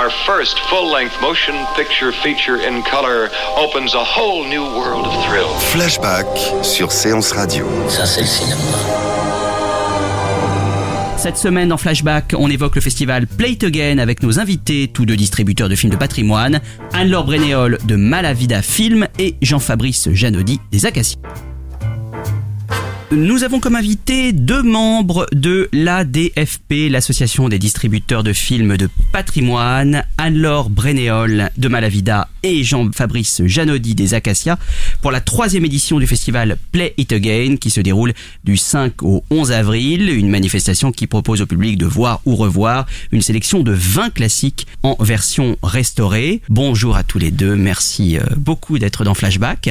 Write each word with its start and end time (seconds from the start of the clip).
Our 0.00 0.10
first 0.24 0.58
full-length 0.70 1.20
motion 1.20 1.54
picture 1.76 2.10
feature 2.10 2.56
in 2.56 2.82
color 2.82 3.28
opens 3.58 3.94
a 3.94 4.02
whole 4.02 4.48
new 4.48 4.62
world 4.62 5.04
of 5.06 5.12
thrill. 5.26 5.48
Flashback 5.58 6.24
sur 6.64 6.90
Séance 6.90 7.32
Radio. 7.32 7.66
Ça, 7.86 8.06
c'est 8.06 8.22
le 8.22 8.26
cinéma. 8.26 8.62
Cette 11.18 11.36
semaine 11.36 11.68
dans 11.68 11.76
Flashback, 11.76 12.34
on 12.38 12.48
évoque 12.48 12.76
le 12.76 12.80
festival 12.80 13.26
Play 13.26 13.50
It 13.50 13.64
Again 13.64 13.98
avec 13.98 14.22
nos 14.22 14.38
invités, 14.38 14.88
tous 14.88 15.04
deux 15.04 15.16
distributeurs 15.16 15.68
de 15.68 15.74
films 15.74 15.92
de 15.92 15.98
patrimoine, 15.98 16.62
Anne-Laure 16.94 17.24
Brénéol 17.24 17.76
de 17.84 17.96
Malavida 17.96 18.62
Film 18.62 19.06
et 19.18 19.34
Jean-Fabrice 19.42 20.08
Janody 20.14 20.60
des 20.72 20.86
Acacias. 20.86 21.18
Nous 23.12 23.42
avons 23.42 23.58
comme 23.58 23.74
invité 23.74 24.32
deux 24.32 24.62
membres 24.62 25.26
de 25.32 25.68
l'ADFP, 25.72 26.88
l'association 26.88 27.48
des 27.48 27.58
distributeurs 27.58 28.22
de 28.22 28.32
films 28.32 28.76
de 28.76 28.88
patrimoine, 29.10 30.04
Anne-Laure 30.16 30.70
Brénéol 30.70 31.50
de 31.56 31.66
Malavida 31.66 32.28
et 32.44 32.62
Jean-Fabrice 32.62 33.42
Janody 33.44 33.96
des 33.96 34.14
Acacias, 34.14 34.58
pour 35.02 35.10
la 35.10 35.20
troisième 35.20 35.64
édition 35.64 35.98
du 35.98 36.06
festival 36.06 36.56
Play 36.70 36.94
It 36.98 37.12
Again 37.12 37.56
qui 37.56 37.70
se 37.70 37.80
déroule 37.80 38.12
du 38.44 38.56
5 38.56 39.02
au 39.02 39.24
11 39.30 39.50
avril, 39.50 40.08
une 40.08 40.28
manifestation 40.28 40.92
qui 40.92 41.08
propose 41.08 41.42
au 41.42 41.46
public 41.46 41.78
de 41.78 41.86
voir 41.86 42.20
ou 42.26 42.36
revoir 42.36 42.86
une 43.10 43.22
sélection 43.22 43.64
de 43.64 43.72
20 43.72 44.10
classiques 44.10 44.68
en 44.84 44.94
version 45.00 45.56
restaurée. 45.64 46.42
Bonjour 46.48 46.94
à 46.94 47.02
tous 47.02 47.18
les 47.18 47.32
deux, 47.32 47.56
merci 47.56 48.18
euh, 48.18 48.22
beaucoup 48.36 48.78
d'être 48.78 49.02
dans 49.02 49.14
Flashback. 49.14 49.68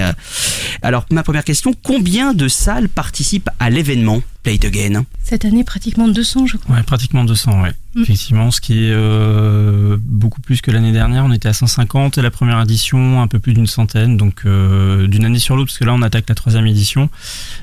Alors 0.81 1.05
ma 1.09 1.23
première 1.23 1.45
question, 1.45 1.73
combien 1.81 2.33
de 2.33 2.49
salles 2.49 2.89
participent 2.89 3.28
à 3.59 3.69
l'événement 3.69 4.21
Play 4.43 4.55
It 4.55 4.65
Again 4.65 5.05
Cette 5.23 5.45
année, 5.45 5.63
pratiquement 5.63 6.07
200, 6.07 6.45
je 6.45 6.57
crois. 6.57 6.75
Ouais, 6.75 6.83
pratiquement 6.83 7.23
200, 7.23 7.61
ouais. 7.61 7.71
Mm. 7.95 8.01
Effectivement, 8.01 8.51
ce 8.51 8.61
qui 8.61 8.85
est 8.85 8.91
euh, 8.91 9.97
beaucoup 10.01 10.41
plus 10.41 10.61
que 10.61 10.71
l'année 10.71 10.91
dernière. 10.91 11.25
On 11.25 11.31
était 11.31 11.49
à 11.49 11.53
150 11.53 12.17
et 12.17 12.21
la 12.21 12.31
première 12.31 12.61
édition 12.61 13.21
un 13.21 13.27
peu 13.27 13.39
plus 13.39 13.53
d'une 13.53 13.67
centaine. 13.67 14.17
Donc 14.17 14.41
euh, 14.45 15.07
d'une 15.07 15.25
année 15.25 15.39
sur 15.39 15.55
l'autre, 15.55 15.69
parce 15.69 15.79
que 15.79 15.85
là 15.85 15.93
on 15.93 16.01
attaque 16.01 16.29
la 16.29 16.35
troisième 16.35 16.67
édition. 16.67 17.09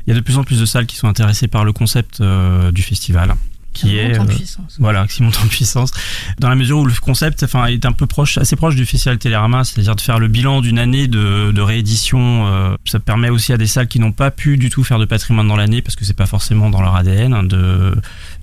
Il 0.06 0.10
y 0.10 0.12
a 0.12 0.16
de 0.16 0.25
plus 0.25 0.38
en 0.38 0.44
plus 0.44 0.60
de 0.60 0.66
salles 0.66 0.87
qui 0.87 0.97
sont 0.97 1.09
intéressées 1.09 1.49
par 1.49 1.65
le 1.65 1.72
concept 1.72 2.21
euh, 2.21 2.72
du 2.72 2.82
festival 2.82 3.34
qui 3.76 3.98
est 3.98 4.09
monte 4.19 4.28
en 4.28 4.32
euh, 4.32 4.37
puissance. 4.37 4.76
voilà 4.78 5.06
qui 5.06 5.22
monte 5.22 5.38
en 5.44 5.47
puissance 5.48 5.91
dans 6.38 6.48
la 6.48 6.54
mesure 6.54 6.78
où 6.78 6.84
le 6.87 6.92
concept 7.00 7.42
enfin 7.42 7.66
est 7.66 7.84
un 7.87 7.92
peu 7.92 8.06
proche 8.06 8.38
assez 8.38 8.56
proche 8.56 8.75
du 8.76 8.87
festival 8.87 9.19
Télérama 9.19 9.64
c'est-à-dire 9.64 9.97
de 9.97 10.00
faire 10.00 10.19
le 10.19 10.28
bilan 10.28 10.60
d'une 10.60 10.78
année 10.78 11.06
de, 11.09 11.53
de 11.53 11.60
réédition 11.60 12.47
euh, 12.47 12.76
ça 12.84 12.98
permet 13.00 13.28
aussi 13.31 13.53
à 13.53 13.56
des 13.56 13.66
salles 13.66 13.88
qui 13.88 14.00
n'ont 14.00 14.12
pas 14.12 14.31
pu 14.31 14.56
du 14.56 14.70
tout 14.70 14.84
faire 14.84 14.98
de 14.98 15.04
patrimoine 15.04 15.48
dans 15.48 15.56
l'année 15.56 15.82
parce 15.82 15.97
que 15.97 16.04
c'est 16.04 16.14
pas 16.16 16.26
forcément 16.26 16.70
dans 16.70 16.82
leur 16.82 16.97
ADN 16.97 17.32
hein, 17.34 17.42
de 17.42 17.94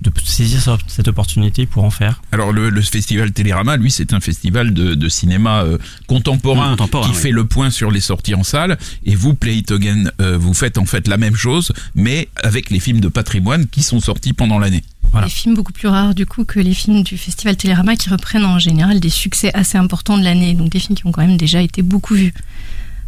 de 0.02 0.12
saisir 0.24 0.60
cette 0.86 1.08
opportunité 1.08 1.66
pour 1.66 1.84
en 1.84 1.90
faire 1.90 2.20
Alors 2.32 2.52
le, 2.52 2.70
le 2.70 2.82
festival 2.82 3.32
Télérama, 3.32 3.76
lui, 3.76 3.90
c'est 3.90 4.12
un 4.12 4.20
festival 4.20 4.74
de, 4.74 4.94
de 4.94 5.08
cinéma 5.08 5.62
euh, 5.62 5.78
contemporain, 6.06 6.70
Contemporain, 6.70 7.06
qui 7.08 7.14
oui. 7.14 7.20
fait 7.22 7.30
le 7.30 7.44
point 7.46 7.70
sur 7.70 7.90
les 7.90 8.00
sorties 8.00 8.34
en 8.34 8.42
salle. 8.44 8.78
Et 9.04 9.14
vous, 9.14 9.34
Play 9.34 9.56
It 9.56 9.70
Again, 9.72 10.04
euh, 10.20 10.36
vous 10.38 10.54
faites 10.54 10.78
en 10.78 10.84
fait 10.84 11.08
la 11.08 11.16
même 11.16 11.36
chose, 11.36 11.72
mais 11.94 12.28
avec 12.36 12.70
les 12.70 12.80
films 12.80 13.00
de 13.00 13.08
patrimoine 13.08 13.66
qui 13.66 13.82
sont 13.82 14.00
sortis 14.00 14.32
pendant 14.32 14.58
l'année. 14.58 14.82
Des 15.22 15.30
films 15.30 15.54
beaucoup 15.54 15.72
plus 15.72 15.88
rares 15.88 16.14
du 16.14 16.26
coup 16.26 16.44
que 16.44 16.60
les 16.60 16.74
films 16.74 17.02
du 17.02 17.16
Festival 17.16 17.56
Télérama 17.56 17.96
qui 17.96 18.08
reprennent 18.08 18.44
en 18.44 18.58
général 18.58 19.00
des 19.00 19.10
succès 19.10 19.50
assez 19.54 19.78
importants 19.78 20.18
de 20.18 20.24
l'année, 20.24 20.54
donc 20.54 20.70
des 20.70 20.78
films 20.78 20.96
qui 20.96 21.06
ont 21.06 21.12
quand 21.12 21.26
même 21.26 21.36
déjà 21.36 21.60
été 21.62 21.82
beaucoup 21.82 22.14
vus. 22.14 22.34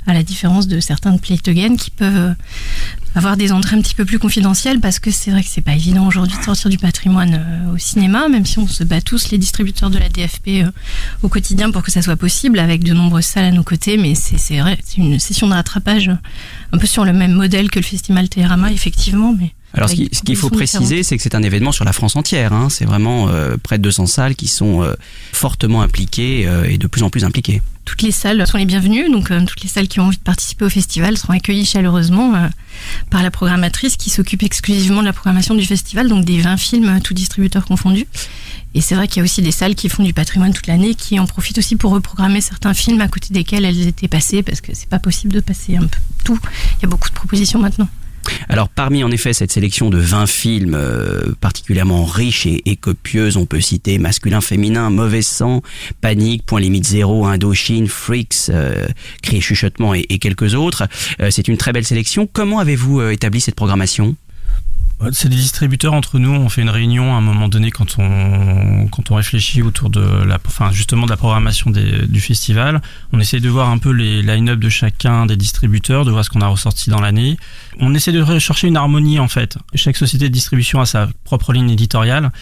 À 0.08 0.14
la 0.14 0.22
différence 0.22 0.68
de 0.68 0.78
certains 0.78 1.12
de 1.12 1.18
Play 1.18 1.34
It 1.34 1.48
Again 1.48 1.74
qui 1.74 1.90
peuvent 1.90 2.16
euh, 2.16 2.34
avoir 3.16 3.36
des 3.36 3.50
entrées 3.50 3.74
un 3.74 3.80
petit 3.80 3.96
peu 3.96 4.04
plus 4.04 4.20
confidentielles 4.20 4.78
parce 4.78 5.00
que 5.00 5.10
c'est 5.10 5.32
vrai 5.32 5.42
que 5.42 5.48
c'est 5.50 5.62
pas 5.62 5.74
évident 5.74 6.06
aujourd'hui 6.06 6.38
de 6.38 6.44
sortir 6.44 6.70
du 6.70 6.78
patrimoine 6.78 7.34
euh, 7.34 7.74
au 7.74 7.78
cinéma, 7.78 8.28
même 8.28 8.46
si 8.46 8.60
on 8.60 8.68
se 8.68 8.84
bat 8.84 9.00
tous 9.00 9.32
les 9.32 9.38
distributeurs 9.38 9.90
de 9.90 9.98
la 9.98 10.08
DFP 10.08 10.48
euh, 10.62 10.70
au 11.24 11.28
quotidien 11.28 11.72
pour 11.72 11.82
que 11.82 11.90
ça 11.90 12.02
soit 12.02 12.14
possible 12.14 12.60
avec 12.60 12.84
de 12.84 12.94
nombreuses 12.94 13.24
salles 13.24 13.46
à 13.46 13.50
nos 13.50 13.64
côtés, 13.64 13.96
mais 13.96 14.14
c'est 14.14 14.60
vrai, 14.60 14.78
c'est 14.84 14.98
une 14.98 15.18
session 15.18 15.48
de 15.48 15.54
rattrapage 15.54 16.08
un 16.72 16.78
peu 16.78 16.86
sur 16.86 17.04
le 17.04 17.12
même 17.12 17.32
modèle 17.32 17.68
que 17.68 17.80
le 17.80 17.84
Festival 17.84 18.28
Télérama 18.28 18.70
effectivement, 18.70 19.34
mais 19.36 19.55
Alors, 19.76 19.90
ce 19.90 19.94
qu'il 19.94 20.36
faut 20.36 20.50
préciser, 20.50 21.02
c'est 21.02 21.16
que 21.16 21.22
c'est 21.22 21.34
un 21.34 21.42
événement 21.42 21.72
sur 21.72 21.84
la 21.84 21.92
France 21.92 22.16
entière. 22.16 22.52
hein. 22.52 22.68
C'est 22.70 22.86
vraiment 22.86 23.28
euh, 23.28 23.56
près 23.62 23.78
de 23.78 23.82
200 23.82 24.06
salles 24.06 24.34
qui 24.34 24.48
sont 24.48 24.82
euh, 24.82 24.94
fortement 25.32 25.82
impliquées 25.82 26.46
euh, 26.46 26.64
et 26.64 26.78
de 26.78 26.86
plus 26.86 27.02
en 27.02 27.10
plus 27.10 27.24
impliquées. 27.24 27.60
toutes 27.84 28.02
les 28.02 28.10
salles 28.10 28.44
sont 28.46 28.58
les 28.58 28.64
bienvenues, 28.64 29.10
donc 29.10 29.30
toutes 29.46 29.62
les 29.62 29.68
salles 29.68 29.86
qui 29.86 30.00
ont 30.00 30.04
envie 30.04 30.16
de 30.16 30.22
participer 30.22 30.64
au 30.64 30.70
festival 30.70 31.16
seront 31.16 31.34
accueillies 31.34 31.66
chaleureusement 31.66 32.32
par 33.10 33.22
la 33.22 33.30
programmatrice 33.30 33.96
qui 33.96 34.10
s'occupe 34.10 34.42
exclusivement 34.42 35.00
de 35.02 35.06
la 35.06 35.12
programmation 35.12 35.54
du 35.54 35.64
festival, 35.64 36.08
donc 36.08 36.24
des 36.24 36.40
20 36.40 36.56
films, 36.56 37.00
tous 37.02 37.14
distributeurs 37.14 37.64
confondus. 37.66 38.06
Et 38.74 38.80
c'est 38.80 38.94
vrai 38.94 39.08
qu'il 39.08 39.18
y 39.18 39.20
a 39.20 39.24
aussi 39.24 39.40
des 39.40 39.52
salles 39.52 39.74
qui 39.74 39.88
font 39.88 40.02
du 40.02 40.12
patrimoine 40.12 40.52
toute 40.52 40.66
l'année, 40.66 40.94
qui 40.94 41.18
en 41.20 41.26
profitent 41.26 41.58
aussi 41.58 41.76
pour 41.76 41.92
reprogrammer 41.92 42.40
certains 42.40 42.74
films 42.74 43.00
à 43.00 43.08
côté 43.08 43.28
desquels 43.32 43.64
elles 43.64 43.86
étaient 43.86 44.08
passées, 44.08 44.42
parce 44.42 44.60
que 44.60 44.72
c'est 44.74 44.88
pas 44.88 44.98
possible 44.98 45.32
de 45.32 45.40
passer 45.40 45.76
un 45.76 45.86
peu 45.86 45.98
tout. 46.24 46.38
Il 46.78 46.82
y 46.82 46.86
a 46.86 46.88
beaucoup 46.88 47.08
de 47.08 47.14
propositions 47.14 47.60
maintenant. 47.60 47.88
Alors 48.48 48.68
parmi 48.68 49.04
en 49.04 49.10
effet 49.10 49.32
cette 49.32 49.52
sélection 49.52 49.90
de 49.90 49.98
20 49.98 50.26
films 50.26 50.74
euh, 50.74 51.34
particulièrement 51.40 52.04
riches 52.04 52.46
et, 52.46 52.62
et 52.66 52.76
copieuses, 52.76 53.36
on 53.36 53.46
peut 53.46 53.60
citer 53.60 53.98
Masculin, 53.98 54.40
Féminin, 54.40 54.90
Mauvais 54.90 55.22
Sang, 55.22 55.62
Panique, 56.00 56.44
Point 56.46 56.60
Limite 56.60 56.86
Zéro, 56.86 57.26
Indochine, 57.26 57.88
Freaks, 57.88 58.48
euh, 58.50 58.86
Cris 59.22 59.36
et 59.36 59.40
Chuchotement 59.40 59.94
et, 59.94 60.18
quelques 60.18 60.54
autres. 60.54 60.88
Euh, 61.20 61.30
C'est 61.30 61.48
une 61.48 61.56
très 61.56 61.72
belle 61.72 61.84
sélection. 61.84 62.28
Comment 62.32 62.58
avez-vous 62.58 63.00
euh, 63.00 63.10
établi 63.10 63.40
cette 63.40 63.54
programmation? 63.54 64.16
C'est 65.12 65.28
des 65.28 65.36
distributeurs 65.36 65.92
entre 65.92 66.18
nous. 66.18 66.30
On 66.30 66.48
fait 66.48 66.62
une 66.62 66.70
réunion 66.70 67.14
à 67.14 67.18
un 67.18 67.20
moment 67.20 67.48
donné 67.48 67.70
quand 67.70 67.98
on 67.98 68.88
quand 68.90 69.10
on 69.10 69.16
réfléchit 69.16 69.60
autour 69.62 69.90
de 69.90 70.00
la, 70.00 70.38
enfin 70.46 70.72
justement 70.72 71.04
de 71.04 71.10
la 71.10 71.18
programmation 71.18 71.70
du 71.70 72.20
festival. 72.20 72.80
On 73.12 73.20
essaie 73.20 73.40
de 73.40 73.48
voir 73.48 73.68
un 73.68 73.76
peu 73.76 73.90
les 73.90 74.22
line-up 74.22 74.58
de 74.58 74.68
chacun 74.70 75.26
des 75.26 75.36
distributeurs, 75.36 76.06
de 76.06 76.10
voir 76.10 76.24
ce 76.24 76.30
qu'on 76.30 76.40
a 76.40 76.46
ressorti 76.46 76.88
dans 76.88 77.00
l'année. 77.00 77.36
On 77.78 77.94
essaie 77.94 78.12
de 78.12 78.22
rechercher 78.22 78.68
une 78.68 78.76
harmonie 78.78 79.18
en 79.18 79.28
fait. 79.28 79.58
Chaque 79.74 79.98
société 79.98 80.28
de 80.28 80.32
distribution 80.32 80.80
a 80.80 80.86
sa 80.86 81.08
propre 81.24 81.52
ligne 81.52 81.70
éditoriale 81.70 82.32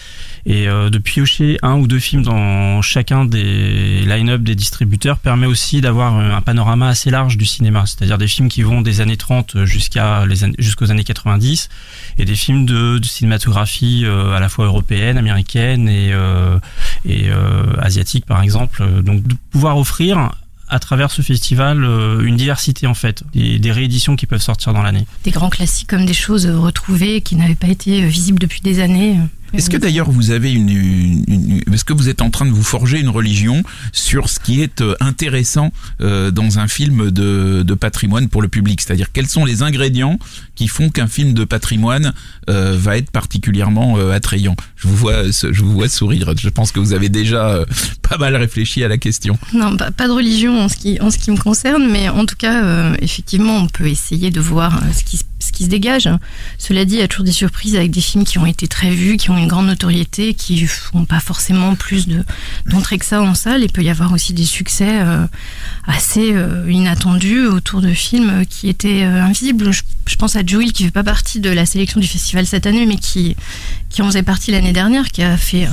et 0.45 0.69
euh, 0.69 0.89
de 0.89 0.97
piocher 0.97 1.57
un 1.61 1.75
ou 1.75 1.87
deux 1.87 1.99
films 1.99 2.23
dans 2.23 2.81
chacun 2.81 3.25
des 3.25 4.05
line-up 4.05 4.43
des 4.43 4.55
distributeurs 4.55 5.17
permet 5.17 5.47
aussi 5.47 5.81
d'avoir 5.81 6.15
un 6.15 6.41
panorama 6.41 6.87
assez 6.87 7.11
large 7.11 7.37
du 7.37 7.45
cinéma, 7.45 7.85
c'est-à-dire 7.85 8.17
des 8.17 8.27
films 8.27 8.47
qui 8.47 8.61
vont 8.61 8.81
des 8.81 9.01
années 9.01 9.17
30 9.17 9.65
jusqu'à 9.65 10.25
les 10.25 10.35
jusqu'aux 10.57 10.89
années 10.89 11.03
90 11.03 11.69
et 12.17 12.23
des 12.23 12.35
films 12.35 12.44
de, 12.53 12.97
de 12.97 13.05
cinématographie 13.05 14.03
euh, 14.05 14.35
à 14.35 14.39
la 14.39 14.49
fois 14.49 14.65
européenne, 14.65 15.17
américaine 15.17 15.89
et, 15.89 16.11
euh, 16.13 16.57
euh, 17.07 17.63
asiatique 17.81 18.25
par 18.25 18.41
exemple. 18.41 18.83
Donc 19.03 19.23
de 19.23 19.35
pouvoir 19.51 19.77
offrir 19.77 20.31
à 20.67 20.79
travers 20.79 21.11
ce 21.11 21.21
festival 21.21 21.83
une 22.23 22.37
diversité 22.37 22.87
en 22.87 22.95
fait, 22.95 23.23
des, 23.33 23.71
rééditions 23.71 24.15
qui 24.15 24.25
peuvent 24.25 24.41
sortir 24.41 24.73
dans 24.73 24.81
l'année. 24.81 25.05
Des 25.23 25.31
grands 25.31 25.49
classiques 25.49 25.87
comme 25.87 26.05
des 26.05 26.13
choses 26.13 26.47
retrouvées 26.47 27.21
qui 27.21 27.35
n'avaient 27.35 27.53
pas 27.53 27.67
été 27.67 28.01
visibles 28.07 28.39
depuis 28.39 28.61
des 28.61 28.79
années. 28.79 29.17
Est-ce 29.57 29.69
que 29.69 29.77
d'ailleurs 29.77 30.09
vous 30.11 30.31
avez 30.31 30.51
une, 30.53 30.69
une- 30.69 31.23
une- 31.27 31.73
est-ce 31.73 31.85
que 31.85 31.93
vous 31.93 32.09
êtes 32.09 32.21
en 32.21 32.29
train 32.29 32.45
de 32.45 32.51
vous 32.51 32.63
forger 32.63 32.99
une 32.99 33.09
religion 33.09 33.63
sur 33.91 34.29
ce 34.29 34.39
qui 34.39 34.61
est 34.61 34.81
euh, 34.81 34.95
intéressant 34.99 35.71
euh, 36.01 36.31
dans 36.31 36.59
un 36.59 36.67
film 36.67 37.11
de, 37.11 37.63
de 37.63 37.73
patrimoine 37.73 38.27
pour 38.29 38.41
le 38.41 38.47
public? 38.47 38.81
C'est-à-dire 38.81 39.11
quels 39.11 39.27
sont 39.27 39.45
les 39.45 39.61
ingrédients 39.63 40.19
qui 40.55 40.67
font 40.67 40.89
qu'un 40.89 41.07
film 41.07 41.33
de 41.33 41.43
patrimoine 41.45 42.13
euh, 42.49 42.75
va 42.77 42.97
être 42.97 43.11
particulièrement 43.11 43.97
euh, 43.97 44.11
attrayant? 44.11 44.55
Je 44.75 44.87
vous 44.87 44.95
vois, 44.95 45.23
je 45.31 45.61
vous 45.61 45.73
vois 45.73 45.89
sourire. 45.89 46.33
Je 46.37 46.49
pense 46.49 46.71
que 46.71 46.79
vous 46.79 46.93
avez 46.93 47.09
déjà 47.09 47.49
euh, 47.49 47.65
pas 48.01 48.17
mal 48.17 48.35
réfléchi 48.35 48.83
à 48.83 48.87
la 48.87 48.97
question. 48.97 49.37
Non, 49.53 49.75
pas, 49.77 50.07
de 50.07 50.11
religion 50.11 50.59
en 50.61 50.69
ce, 50.69 50.75
qui, 50.75 50.99
en 51.01 51.09
ce 51.11 51.17
qui 51.17 51.31
me 51.31 51.37
concerne, 51.37 51.89
mais 51.91 52.09
en 52.09 52.25
tout 52.25 52.35
cas, 52.37 52.93
effectivement, 53.01 53.57
on 53.57 53.67
peut 53.67 53.87
essayer 53.87 54.29
de 54.31 54.39
voir 54.39 54.81
ce 54.97 55.03
qui, 55.03 55.17
ce 55.17 55.23
qui 55.55 55.63
se 55.63 55.69
dégage. 55.69 56.07
Cela 56.59 56.85
dit, 56.85 56.95
il 56.95 56.99
y 56.99 57.03
a 57.03 57.07
toujours 57.07 57.25
des 57.25 57.31
surprises 57.31 57.75
avec 57.75 57.89
des 57.89 58.01
films 58.01 58.25
qui 58.25 58.37
ont 58.37 58.45
été 58.45 58.67
très 58.67 58.91
vus, 58.91 59.17
qui 59.17 59.31
ont 59.31 59.37
une 59.37 59.47
grande 59.47 59.65
notoriété, 59.67 60.35
qui 60.35 60.67
n'ont 60.93 61.05
pas 61.05 61.19
forcément 61.19 61.73
plus 61.75 62.07
de- 62.07 62.23
d'entrée 62.67 62.99
que 62.99 63.05
ça 63.05 63.21
en 63.21 63.33
salle. 63.33 63.63
Il 63.63 63.71
peut 63.71 63.83
y 63.83 63.89
avoir 63.89 64.11
aussi 64.13 64.33
des 64.33 64.45
succès 64.45 65.01
euh, 65.01 65.25
assez 65.87 66.33
euh, 66.33 66.69
inattendus 66.69 67.47
autour 67.47 67.81
de 67.81 67.93
films 67.93 68.45
qui 68.49 68.69
étaient 68.69 69.03
euh, 69.03 69.23
invisibles. 69.23 69.71
Je, 69.71 70.15
pense 70.17 70.35
à 70.35 70.45
Joel, 70.45 70.71
qui 70.71 70.83
fait 70.83 70.91
pas 70.91 71.03
partie 71.03 71.39
de 71.39 71.49
la 71.49 71.65
sélection 71.65 71.99
du 71.99 72.07
festival 72.07 72.45
cette 72.45 72.65
année, 72.65 72.85
mais 72.85 72.97
qui, 72.97 73.35
qui 73.89 74.01
en 74.01 74.05
faisait 74.07 74.23
partie 74.23 74.51
l'année 74.51 74.73
dernière, 74.73 75.07
qui 75.07 75.23
a 75.23 75.37
fait 75.37 75.65
euh, 75.65 75.69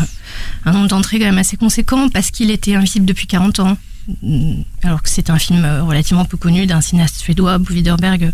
un 0.65 0.73
nombre 0.73 0.89
d'entrées 0.89 1.19
quand 1.19 1.27
même 1.27 1.39
assez 1.39 1.57
conséquent 1.57 2.09
parce 2.09 2.31
qu'il 2.31 2.51
était 2.51 2.75
invisible 2.75 3.05
depuis 3.07 3.27
40 3.27 3.61
ans. 3.61 3.77
Mm, 4.23 4.63
Alors 4.83 5.03
que 5.03 5.09
c'est 5.09 5.31
un 5.31 5.39
film 5.39 5.65
euh, 5.65 5.85
relativement 5.85 6.25
peu 6.25 6.37
connu 6.37 6.67
d'un 6.67 6.81
cinéaste 6.81 7.17
suédois, 7.17 7.59
Bo 7.59 7.73
Widerberg, 7.73 8.33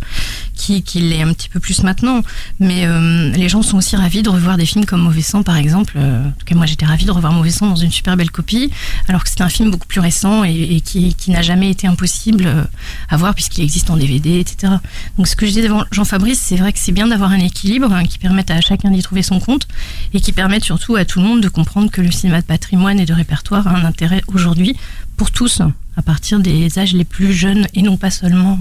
qui, 0.55 0.83
qui 0.83 1.01
l'est 1.01 1.21
un 1.21 1.33
petit 1.35 1.49
peu 1.49 1.61
plus 1.61 1.83
maintenant. 1.83 2.23
Mais 2.59 2.87
euh, 2.87 3.31
les 3.33 3.49
gens 3.49 3.63
sont 3.63 3.77
aussi 3.77 3.95
ravis 3.97 4.23
de 4.23 4.31
revoir 4.31 4.57
des 4.57 4.65
films 4.65 4.87
comme 4.87 5.03
Mauvais 5.03 5.23
Sang, 5.23 5.43
par 5.43 5.57
exemple. 5.57 5.95
Euh, 5.97 6.27
en 6.27 6.31
tout 6.31 6.47
cas, 6.47 6.55
moi, 6.55 6.65
j'étais 6.65 6.87
ravie 6.87 7.05
de 7.05 7.11
revoir 7.11 7.33
Mauvais 7.33 7.51
Sang 7.51 7.67
dans 7.67 7.77
une 7.77 7.93
super 7.93 8.17
belle 8.17 8.31
copie, 8.31 8.71
alors 9.09 9.25
que 9.25 9.31
c'est 9.31 9.43
un 9.43 9.49
film 9.49 9.71
beaucoup 9.71 9.87
plus 9.87 10.01
récent 10.01 10.43
et, 10.45 10.81
qui, 10.83 11.15
qui 11.15 11.31
n'a 11.31 11.43
jamais 11.43 11.71
été 11.71 11.87
impossible 11.87 12.69
à 13.09 13.17
voir 13.17 13.35
puisqu'il 13.35 13.63
existe 13.63 13.91
en 13.91 13.97
DVD, 13.97 14.41
etc. 14.41 14.75
Donc, 15.19 15.29
ce 15.29 15.37
que 15.37 15.45
je 15.45 15.51
disais 15.51 15.63
devant 15.63 15.85
Jean-Fabrice, 15.91 16.41
c'est 16.41 16.57
vrai 16.57 16.73
que 16.73 16.79
c'est 16.79 16.93
bien 16.93 17.09
d'avoir 17.09 17.31
un 17.31 17.41
équilibre 17.41 17.93
hein, 17.93 18.05
qui 18.05 18.19
permette 18.19 18.51
à 18.51 18.61
chacun 18.61 18.91
d'y 18.91 19.03
trouver 19.03 19.23
son 19.23 19.39
compte 19.39 19.69
et 20.15 20.21
qui 20.21 20.33
permette 20.33 20.65
surtout 20.65 20.97
à 20.97 21.05
tout 21.05 21.21
le 21.21 21.27
monde 21.27 21.43
de 21.43 21.49
comprendre 21.49 21.91
que 21.91 22.01
le 22.01 22.11
cinéma 22.11 22.41
de 22.41 22.47
patrimoine 22.47 22.99
et 23.01 23.07
de 23.07 23.13
répertoire 23.13 23.67
a 23.67 23.77
un 23.77 23.85
intérêt 23.85 24.23
aujourd'hui 24.29 24.77
pour 25.19 25.31
tous, 25.31 25.61
à 25.97 26.03
partir 26.03 26.41
des 26.41 26.79
âges 26.79 26.95
les 26.95 27.05
plus 27.05 27.33
jeunes 27.35 27.67
et 27.75 27.83
non 27.83 27.97
pas 27.99 28.11
seulement, 28.11 28.59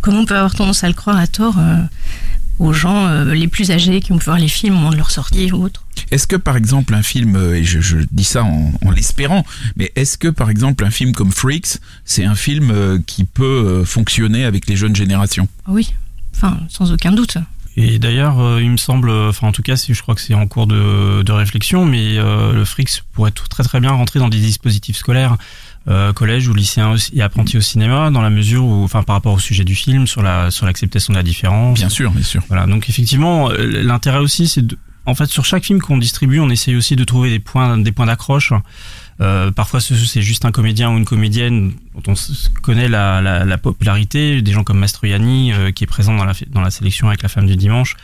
comme 0.00 0.14
on 0.14 0.24
peut 0.24 0.36
avoir 0.36 0.54
tendance 0.54 0.84
à 0.84 0.88
le 0.88 0.94
croire 0.94 1.18
à 1.18 1.26
tort, 1.26 1.58
euh, 1.58 1.82
aux 2.58 2.72
gens 2.72 3.06
euh, 3.06 3.34
les 3.34 3.48
plus 3.48 3.70
âgés 3.70 4.00
qui 4.00 4.12
ont 4.12 4.18
pu 4.18 4.24
voir 4.24 4.38
les 4.38 4.48
films 4.48 4.74
au 4.74 4.78
moment 4.78 4.90
de 4.90 4.96
leur 4.96 5.10
sortie 5.10 5.52
ou 5.52 5.64
autre? 5.64 5.84
Est-ce 6.10 6.26
que 6.26 6.36
par 6.36 6.56
exemple 6.56 6.94
un 6.94 7.02
film, 7.02 7.36
euh, 7.36 7.56
et 7.56 7.64
je, 7.64 7.80
je 7.80 7.98
dis 8.10 8.24
ça 8.24 8.44
en, 8.44 8.72
en 8.84 8.90
l'espérant, 8.90 9.44
mais 9.76 9.92
est-ce 9.96 10.16
que 10.16 10.28
par 10.28 10.50
exemple 10.50 10.84
un 10.84 10.90
film 10.90 11.12
comme 11.12 11.32
Freaks, 11.32 11.78
c'est 12.04 12.24
un 12.24 12.34
film 12.34 12.70
euh, 12.70 12.98
qui 13.06 13.24
peut 13.24 13.44
euh, 13.44 13.84
fonctionner 13.84 14.44
avec 14.44 14.68
les 14.68 14.76
jeunes 14.76 14.96
générations? 14.96 15.48
Ah 15.66 15.70
Oui, 15.72 15.94
enfin, 16.34 16.58
sans 16.68 16.92
aucun 16.92 17.12
doute. 17.12 17.38
Et 17.76 18.00
d'ailleurs, 18.00 18.40
euh, 18.40 18.60
il 18.60 18.70
me 18.70 18.76
semble, 18.76 19.08
enfin 19.10 19.46
en 19.46 19.52
tout 19.52 19.62
cas, 19.62 19.76
si 19.76 19.94
je 19.94 20.02
crois 20.02 20.16
que 20.16 20.20
c'est 20.20 20.34
en 20.34 20.48
cours 20.48 20.66
de, 20.66 21.22
de 21.22 21.32
réflexion, 21.32 21.84
mais 21.84 22.18
euh, 22.18 22.52
le 22.52 22.64
Frix 22.64 23.02
pourrait 23.12 23.30
tout 23.30 23.46
très 23.46 23.62
très 23.62 23.78
bien 23.78 23.92
rentrer 23.92 24.18
dans 24.18 24.28
des 24.28 24.40
dispositifs 24.40 24.96
scolaires, 24.96 25.36
euh, 25.88 26.12
collège 26.12 26.48
ou 26.48 26.54
lycéens 26.54 26.90
aussi- 26.90 27.10
et 27.16 27.22
apprentis 27.22 27.56
au 27.56 27.60
cinéma, 27.60 28.10
dans 28.10 28.20
la 28.22 28.30
mesure 28.30 28.64
où, 28.64 28.84
enfin 28.84 29.02
par 29.02 29.16
rapport 29.16 29.32
au 29.34 29.38
sujet 29.38 29.64
du 29.64 29.74
film, 29.74 30.06
sur 30.06 30.22
la 30.22 30.50
sur 30.50 30.66
l'acceptation 30.66 31.12
de 31.12 31.18
la 31.18 31.22
différence. 31.22 31.78
Bien 31.78 31.88
sûr, 31.88 32.10
bien 32.10 32.22
sûr. 32.22 32.42
Voilà, 32.48 32.66
donc 32.66 32.88
effectivement, 32.88 33.50
euh, 33.50 33.82
l'intérêt 33.82 34.18
aussi, 34.18 34.48
c'est 34.48 34.66
de, 34.66 34.76
en 35.06 35.14
fait, 35.14 35.26
sur 35.26 35.44
chaque 35.46 35.64
film 35.64 35.80
qu'on 35.80 35.96
distribue, 35.98 36.38
on 36.40 36.50
essaye 36.50 36.76
aussi 36.76 36.94
de 36.96 37.04
trouver 37.04 37.30
des 37.30 37.38
points, 37.38 37.78
des 37.78 37.92
points 37.92 38.06
d'accroche. 38.06 38.52
Euh, 39.20 39.50
parfois, 39.50 39.80
ce- 39.80 39.94
c'est 39.96 40.22
juste 40.22 40.44
un 40.44 40.52
comédien 40.52 40.92
ou 40.92 40.96
une 40.96 41.04
comédienne 41.04 41.72
dont 42.04 42.12
on 42.12 42.60
connaît 42.62 42.88
la, 42.88 43.20
la, 43.20 43.44
la 43.44 43.58
popularité, 43.58 44.42
des 44.42 44.52
gens 44.52 44.62
comme 44.62 44.78
Mastroianni, 44.78 45.52
euh, 45.52 45.72
qui 45.72 45.82
est 45.82 45.88
présent 45.88 46.16
dans 46.16 46.24
la, 46.24 46.34
dans 46.50 46.60
la 46.60 46.70
sélection 46.70 47.08
avec 47.08 47.22
La 47.22 47.28
Femme 47.28 47.46
du 47.46 47.56
Dimanche, 47.56 47.96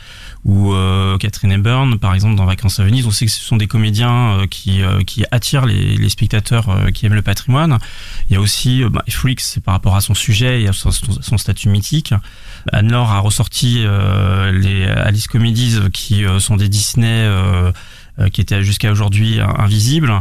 ou 0.43 0.73
euh, 0.73 1.17
Catherine 1.17 1.53
Hepburn, 1.53 1.97
par 1.99 2.13
exemple, 2.13 2.35
dans 2.35 2.45
Vacances 2.45 2.81
à 2.81 2.83
Venise. 2.83 3.07
On 3.07 3.11
sait 3.11 3.25
que 3.25 3.31
ce 3.31 3.39
sont 3.39 3.55
des 3.55 3.67
comédiens 3.67 4.39
euh, 4.41 4.47
qui, 4.47 4.81
euh, 4.81 5.03
qui 5.03 5.23
attirent 5.31 5.65
les, 5.65 5.95
les 5.95 6.09
spectateurs 6.09 6.67
qui 6.93 7.05
aiment 7.05 7.13
le 7.13 7.21
patrimoine. 7.21 7.79
Il 8.29 8.33
y 8.33 8.35
a 8.35 8.41
aussi 8.41 8.83
bah, 8.83 9.03
Freaks, 9.07 9.59
par 9.63 9.73
rapport 9.73 9.95
à 9.95 10.01
son 10.01 10.15
sujet 10.15 10.63
et 10.63 10.67
à 10.67 10.73
son, 10.73 10.91
son 10.91 11.37
statut 11.37 11.69
mythique. 11.69 12.13
Anne-Laure 12.73 13.11
a 13.11 13.19
ressorti 13.19 13.85
les 14.53 14.85
Alice 14.85 15.27
Comedies 15.27 15.77
qui 15.93 16.23
sont 16.39 16.57
des 16.57 16.67
Disney 16.67 17.29
qui 18.31 18.41
étaient 18.41 18.63
jusqu'à 18.63 18.91
aujourd'hui 18.91 19.39
invisibles. 19.39 20.11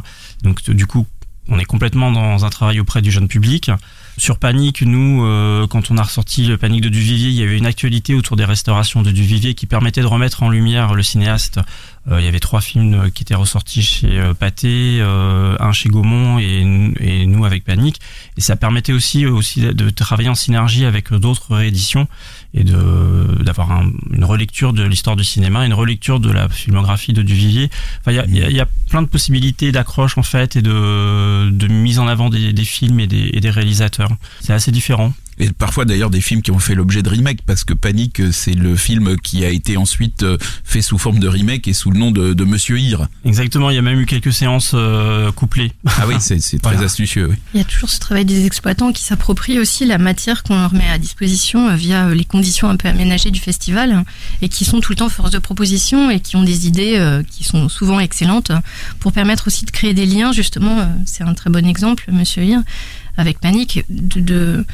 Donc 0.44 0.62
du 0.70 0.86
coup, 0.86 1.06
on 1.48 1.58
est 1.58 1.64
complètement 1.64 2.10
dans 2.10 2.44
un 2.44 2.50
travail 2.50 2.80
auprès 2.80 3.02
du 3.02 3.10
jeune 3.10 3.28
public. 3.28 3.70
Sur 4.16 4.38
Panique, 4.38 4.82
nous, 4.82 5.24
euh, 5.24 5.66
quand 5.66 5.90
on 5.90 5.98
a 5.98 6.02
ressorti 6.02 6.46
le 6.46 6.56
Panique 6.56 6.82
de 6.82 6.88
Duvivier, 6.88 7.28
il 7.28 7.34
y 7.34 7.42
avait 7.42 7.58
une 7.58 7.66
actualité 7.66 8.14
autour 8.14 8.36
des 8.36 8.44
restaurations 8.44 9.02
de 9.02 9.10
Duvivier 9.10 9.54
qui 9.54 9.66
permettait 9.66 10.02
de 10.02 10.06
remettre 10.06 10.42
en 10.42 10.50
lumière 10.50 10.94
le 10.94 11.02
cinéaste. 11.02 11.60
Euh, 12.10 12.20
il 12.20 12.24
y 12.24 12.28
avait 12.28 12.40
trois 12.40 12.60
films 12.60 12.94
euh, 12.94 13.10
qui 13.10 13.22
étaient 13.22 13.34
ressortis 13.34 13.82
chez 13.82 14.18
euh, 14.20 14.34
Pathé, 14.34 15.00
un 15.00 15.72
chez 15.72 15.88
Gaumont 15.88 16.38
et, 16.38 16.92
et 17.00 17.26
nous 17.26 17.44
avec 17.44 17.64
Panique. 17.64 18.00
Et 18.36 18.40
ça 18.40 18.56
permettait 18.56 18.92
aussi, 18.92 19.24
aussi 19.26 19.60
de 19.62 19.90
travailler 19.90 20.28
en 20.28 20.34
synergie 20.34 20.84
avec 20.84 21.12
d'autres 21.12 21.54
rééditions 21.54 22.06
et 22.52 22.62
de 22.64 23.42
d'avoir 23.42 23.72
un- 23.72 23.90
une 24.12 24.24
relecture 24.24 24.72
de 24.72 24.82
l'histoire 24.84 25.16
du 25.16 25.24
cinéma, 25.24 25.64
une 25.66 25.74
relecture 25.74 26.20
de 26.20 26.30
la 26.30 26.48
filmographie 26.48 27.12
de 27.12 27.22
Duvivier. 27.22 27.70
Enfin, 28.00 28.12
il 28.28 28.36
y 28.36 28.42
a, 28.42 28.50
y 28.50 28.60
a 28.60 28.66
plein 28.90 29.02
de 29.02 29.08
possibilités 29.08 29.72
d'accroche 29.72 30.18
en 30.18 30.22
fait 30.22 30.56
et 30.56 30.62
de, 30.62 31.50
de 31.50 31.66
mise 31.68 31.98
en 31.98 32.06
avant 32.06 32.28
des, 32.28 32.52
des 32.52 32.64
films 32.64 33.00
et 33.00 33.06
des, 33.06 33.30
et 33.32 33.40
des 33.40 33.50
réalisateurs. 33.50 34.10
C'est 34.40 34.52
assez 34.52 34.70
différent. 34.72 35.12
Et 35.38 35.50
parfois 35.52 35.84
d'ailleurs 35.84 36.10
des 36.10 36.20
films 36.20 36.42
qui 36.42 36.50
ont 36.50 36.58
fait 36.58 36.74
l'objet 36.74 37.02
de 37.02 37.08
remake, 37.08 37.40
parce 37.44 37.64
que 37.64 37.74
Panique, 37.74 38.20
euh, 38.20 38.30
c'est 38.32 38.52
le 38.54 38.76
film 38.76 39.16
qui 39.22 39.44
a 39.44 39.48
été 39.50 39.76
ensuite 39.76 40.22
euh, 40.22 40.38
fait 40.64 40.82
sous 40.82 40.98
forme 40.98 41.18
de 41.18 41.28
remake 41.28 41.66
et 41.68 41.72
sous 41.72 41.90
le 41.90 41.98
nom 41.98 42.10
de, 42.10 42.34
de 42.34 42.44
Monsieur 42.44 42.78
Hir. 42.78 43.08
Exactement, 43.24 43.70
il 43.70 43.76
y 43.76 43.78
a 43.78 43.82
même 43.82 43.98
eu 44.00 44.06
quelques 44.06 44.32
séances 44.32 44.72
euh, 44.74 45.32
couplées. 45.32 45.72
Ah 45.86 46.06
oui, 46.06 46.14
c'est 46.20 46.38
très 46.38 46.58
Voilà. 46.72 46.86
astucieux. 46.86 47.28
Oui. 47.30 47.36
Il 47.54 47.58
y 47.58 47.60
a 47.60 47.64
toujours 47.64 47.90
ce 47.90 47.98
travail 47.98 48.24
des 48.24 48.46
exploitants 48.46 48.92
qui 48.92 49.02
s'approprient 49.02 49.58
aussi 49.58 49.84
la 49.86 49.98
matière 49.98 50.42
qu'on 50.42 50.58
leur 50.58 50.72
met 50.74 50.88
à 50.88 50.98
disposition 50.98 51.74
via 51.76 52.08
les 52.14 52.24
conditions 52.24 52.68
un 52.68 52.76
peu 52.76 52.88
aménagées 52.88 53.30
du 53.30 53.40
festival 53.40 53.92
hein, 53.92 54.04
et 54.42 54.48
qui 54.48 54.64
sont 54.64 54.80
tout 54.80 54.92
le 54.92 54.96
temps 54.96 55.08
force 55.08 55.30
de 55.30 55.38
proposition 55.38 56.10
et 56.10 56.20
qui 56.20 56.36
ont 56.36 56.42
des 56.42 56.66
idées 56.66 56.96
euh, 56.98 57.22
qui 57.28 57.44
sont 57.44 57.68
souvent 57.68 58.00
excellentes 58.00 58.52
pour 59.00 59.12
permettre 59.12 59.46
aussi 59.48 59.64
de 59.64 59.70
créer 59.70 59.94
des 59.94 60.06
liens. 60.06 60.32
Justement, 60.32 60.88
c'est 61.06 61.24
un 61.24 61.34
très 61.34 61.50
bon 61.50 61.66
exemple, 61.66 62.04
Monsieur 62.12 62.42
Hir, 62.44 62.60
avec 63.16 63.40
Panique, 63.40 63.84
de, 63.88 64.20
de 64.20 64.64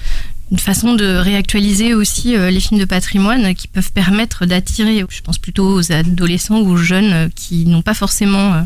une 0.51 0.59
façon 0.59 0.95
de 0.95 1.05
réactualiser 1.17 1.95
aussi 1.95 2.35
euh, 2.37 2.51
les 2.51 2.61
films 2.61 2.81
de 2.81 2.85
patrimoine 2.85 3.55
qui 3.55 3.69
peuvent 3.69 3.93
permettre 3.93 4.47
d'attirer, 4.47 5.05
je 5.09 5.21
pense 5.21 5.39
plutôt 5.39 5.75
aux 5.79 5.93
adolescents 5.93 6.59
ou 6.61 6.71
aux 6.71 6.77
jeunes 6.77 7.13
euh, 7.13 7.29
qui 7.35 7.67
n'ont 7.67 7.83
pas 7.83 7.95
forcément 7.95 8.55
euh, 8.55 8.63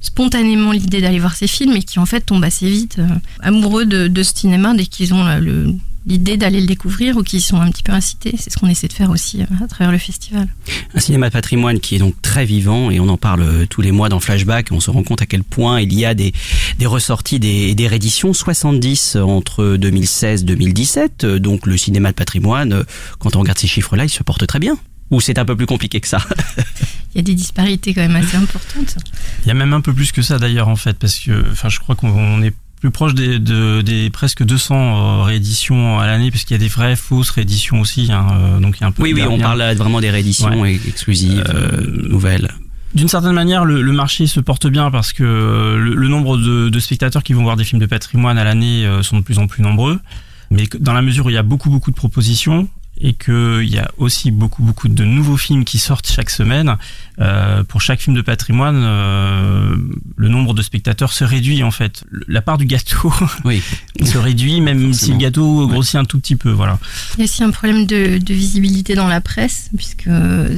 spontanément 0.00 0.72
l'idée 0.72 1.00
d'aller 1.00 1.18
voir 1.18 1.34
ces 1.36 1.46
films 1.46 1.76
et 1.76 1.82
qui 1.82 1.98
en 1.98 2.06
fait 2.06 2.20
tombent 2.20 2.44
assez 2.44 2.68
vite 2.70 2.98
amoureux 3.40 3.84
de, 3.86 4.06
de 4.08 4.22
ce 4.22 4.34
cinéma 4.34 4.72
dès 4.74 4.86
qu'ils 4.86 5.12
ont 5.12 5.24
le- 5.38 5.74
l'idée 6.06 6.36
d'aller 6.36 6.60
le 6.60 6.66
découvrir 6.66 7.16
ou 7.16 7.22
qui 7.22 7.40
sont 7.40 7.60
un 7.60 7.70
petit 7.70 7.82
peu 7.82 7.92
incités. 7.92 8.34
C'est 8.38 8.50
ce 8.50 8.56
qu'on 8.56 8.68
essaie 8.68 8.88
de 8.88 8.92
faire 8.92 9.10
aussi 9.10 9.42
euh, 9.42 9.64
à 9.64 9.68
travers 9.68 9.92
le 9.92 9.98
festival. 9.98 10.48
Un 10.94 11.00
cinéma 11.00 11.28
de 11.28 11.32
patrimoine 11.32 11.78
qui 11.80 11.96
est 11.96 11.98
donc 11.98 12.14
très 12.22 12.44
vivant 12.44 12.90
et 12.90 13.00
on 13.00 13.08
en 13.08 13.16
parle 13.18 13.42
euh, 13.42 13.66
tous 13.66 13.80
les 13.82 13.92
mois 13.92 14.08
dans 14.08 14.20
Flashback. 14.20 14.68
On 14.70 14.80
se 14.80 14.90
rend 14.90 15.02
compte 15.02 15.22
à 15.22 15.26
quel 15.26 15.44
point 15.44 15.80
il 15.80 15.92
y 15.92 16.04
a 16.04 16.14
des, 16.14 16.32
des 16.78 16.86
ressorties, 16.86 17.38
des, 17.38 17.74
des 17.74 17.86
rééditions. 17.86 18.32
70 18.32 19.16
entre 19.16 19.76
2016-2017. 19.76 21.08
Euh, 21.24 21.38
Donc 21.38 21.66
le 21.66 21.76
cinéma 21.76 22.10
de 22.10 22.14
patrimoine, 22.16 22.72
euh, 22.72 22.82
quand 23.18 23.36
on 23.36 23.40
regarde 23.40 23.58
ces 23.58 23.66
chiffres-là, 23.66 24.04
il 24.04 24.10
se 24.10 24.22
porte 24.22 24.46
très 24.46 24.58
bien. 24.58 24.76
Ou 25.10 25.20
c'est 25.20 25.38
un 25.38 25.44
peu 25.44 25.56
plus 25.56 25.66
compliqué 25.66 26.00
que 26.00 26.06
ça? 26.08 26.18
Il 27.14 27.18
y 27.18 27.20
a 27.20 27.22
des 27.22 27.34
disparités 27.34 27.92
quand 27.92 28.02
même 28.02 28.14
assez 28.14 28.36
importantes. 28.36 28.96
Il 29.44 29.48
y 29.48 29.50
a 29.50 29.54
même 29.54 29.72
un 29.72 29.80
peu 29.80 29.92
plus 29.92 30.12
que 30.12 30.22
ça 30.22 30.38
d'ailleurs 30.38 30.68
en 30.68 30.76
fait, 30.76 30.96
parce 30.96 31.18
que 31.18 31.44
enfin, 31.50 31.68
je 31.68 31.80
crois 31.80 31.96
qu'on 31.96 32.40
est 32.40 32.54
plus 32.80 32.90
proche 32.90 33.14
des, 33.14 33.38
de- 33.38 33.82
des 33.82 34.10
presque 34.10 34.42
200 34.42 34.74
euh, 34.74 35.22
rééditions 35.22 35.98
à 35.98 36.06
l'année, 36.06 36.30
parce 36.30 36.44
qu'il 36.44 36.54
y 36.54 36.60
a 36.60 36.62
des 36.62 36.68
vraies 36.68 36.96
fausses 36.96 37.30
rééditions 37.30 37.80
aussi. 37.80 38.10
hein, 38.10 38.26
euh, 38.32 38.58
donc 38.60 38.76
il 38.78 38.80
y 38.80 38.84
a 38.84 38.86
un 38.88 38.92
peu 38.92 39.02
Oui, 39.02 39.12
oui, 39.14 39.22
on 39.28 39.38
parle 39.38 39.58
là 39.58 39.74
vraiment 39.74 40.00
des 40.00 40.10
rééditions 40.10 40.60
Ouais. 40.60 40.80
exclusives, 40.88 41.44
euh, 41.54 42.08
nouvelles. 42.08 42.48
D'une 42.94 43.06
certaine 43.08 43.32
manière, 43.34 43.64
le, 43.64 43.82
le 43.82 43.92
marché 43.92 44.26
se 44.26 44.40
porte 44.40 44.66
bien 44.66 44.90
parce 44.90 45.12
que 45.12 45.22
euh, 45.22 45.76
le, 45.78 45.94
le 45.94 46.08
nombre 46.08 46.36
de, 46.38 46.68
de 46.70 46.78
spectateurs 46.80 47.22
qui 47.22 47.34
vont 47.34 47.42
voir 47.44 47.56
des 47.56 47.62
films 47.64 47.80
de 47.80 47.86
patrimoine 47.86 48.36
à 48.38 48.42
l'année 48.44 48.84
euh, 48.86 49.02
sont 49.04 49.18
de 49.18 49.22
plus 49.22 49.38
en 49.38 49.46
plus 49.46 49.62
nombreux. 49.62 50.00
Mais 50.50 50.64
dans 50.80 50.92
la 50.94 51.02
mesure 51.02 51.26
où 51.26 51.30
il 51.30 51.34
y 51.34 51.38
a 51.38 51.44
beaucoup 51.44 51.70
beaucoup 51.70 51.92
de 51.92 51.96
propositions 51.96 52.68
et 53.00 53.14
qu'il 53.14 53.68
y 53.68 53.78
a 53.78 53.90
aussi 53.98 54.30
beaucoup 54.30 54.62
beaucoup 54.62 54.88
de 54.88 55.04
nouveaux 55.04 55.36
films 55.36 55.64
qui 55.64 55.78
sortent 55.78 56.10
chaque 56.10 56.30
semaine, 56.30 56.76
euh, 57.20 57.64
pour 57.64 57.80
chaque 57.80 58.00
film 58.00 58.16
de 58.16 58.22
patrimoine, 58.22 58.80
euh, 58.82 59.76
le 60.16 60.28
nombre 60.28 60.54
de 60.54 60.62
spectateurs 60.62 61.12
se 61.12 61.24
réduit 61.24 61.62
en 61.62 61.70
fait. 61.70 62.04
La 62.28 62.42
part 62.42 62.58
du 62.58 62.66
gâteau 62.66 63.12
Oui. 63.44 63.62
se 64.04 64.18
réduit 64.18 64.60
même 64.60 64.92
si 64.92 65.12
le 65.12 65.18
gâteau 65.18 65.66
grossit 65.66 65.96
un 65.96 66.04
tout 66.04 66.18
petit 66.18 66.36
peu. 66.36 66.50
Voilà. 66.50 66.78
Il 67.14 67.20
y 67.20 67.22
a 67.22 67.24
aussi 67.24 67.42
un 67.42 67.50
problème 67.50 67.86
de, 67.86 68.18
de 68.18 68.34
visibilité 68.34 68.94
dans 68.94 69.08
la 69.08 69.20
presse, 69.20 69.70
puisque 69.76 70.08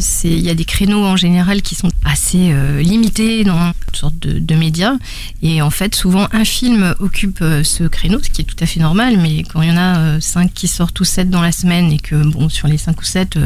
c'est 0.01 0.31
il 0.31 0.41
y 0.41 0.51
a 0.51 0.55
des 0.55 0.65
créneaux 0.65 1.05
en 1.05 1.17
général 1.17 1.63
qui 1.63 1.75
sont 1.75 1.91
assez 2.05 2.53
euh, 2.53 2.81
limités 2.81 3.45
dans 3.45 3.73
toutes 3.87 3.97
sortes 3.97 4.19
de, 4.19 4.39
de 4.39 4.55
médias. 4.55 4.95
Et 5.43 5.63
en 5.63 5.71
fait, 5.71 5.95
souvent, 5.95 6.29
un 6.33 6.45
film 6.45 6.95
occupe 7.01 7.41
euh, 7.43 7.63
ce 7.65 7.85
créneau, 7.85 8.19
ce 8.23 8.31
qui 8.31 8.43
est 8.43 8.45
tout 8.45 8.57
à 8.61 8.67
fait 8.67 8.81
normal, 8.81 9.19
mais 9.19 9.43
quand 9.45 9.63
il 9.63 9.69
y 9.69 9.73
en 9.73 9.77
a 9.77 9.99
euh, 9.99 10.21
cinq 10.21 10.53
qui 10.55 10.69
sortent 10.69 10.99
ou 11.01 11.05
sept 11.05 11.31
dans 11.31 11.43
la 11.43 11.53
semaine 11.53 11.93
et 11.93 11.99
que 11.99 12.15
sur 12.49 12.69
les 12.69 12.79
5 12.79 13.01
ou 13.01 13.05
7, 13.05 13.39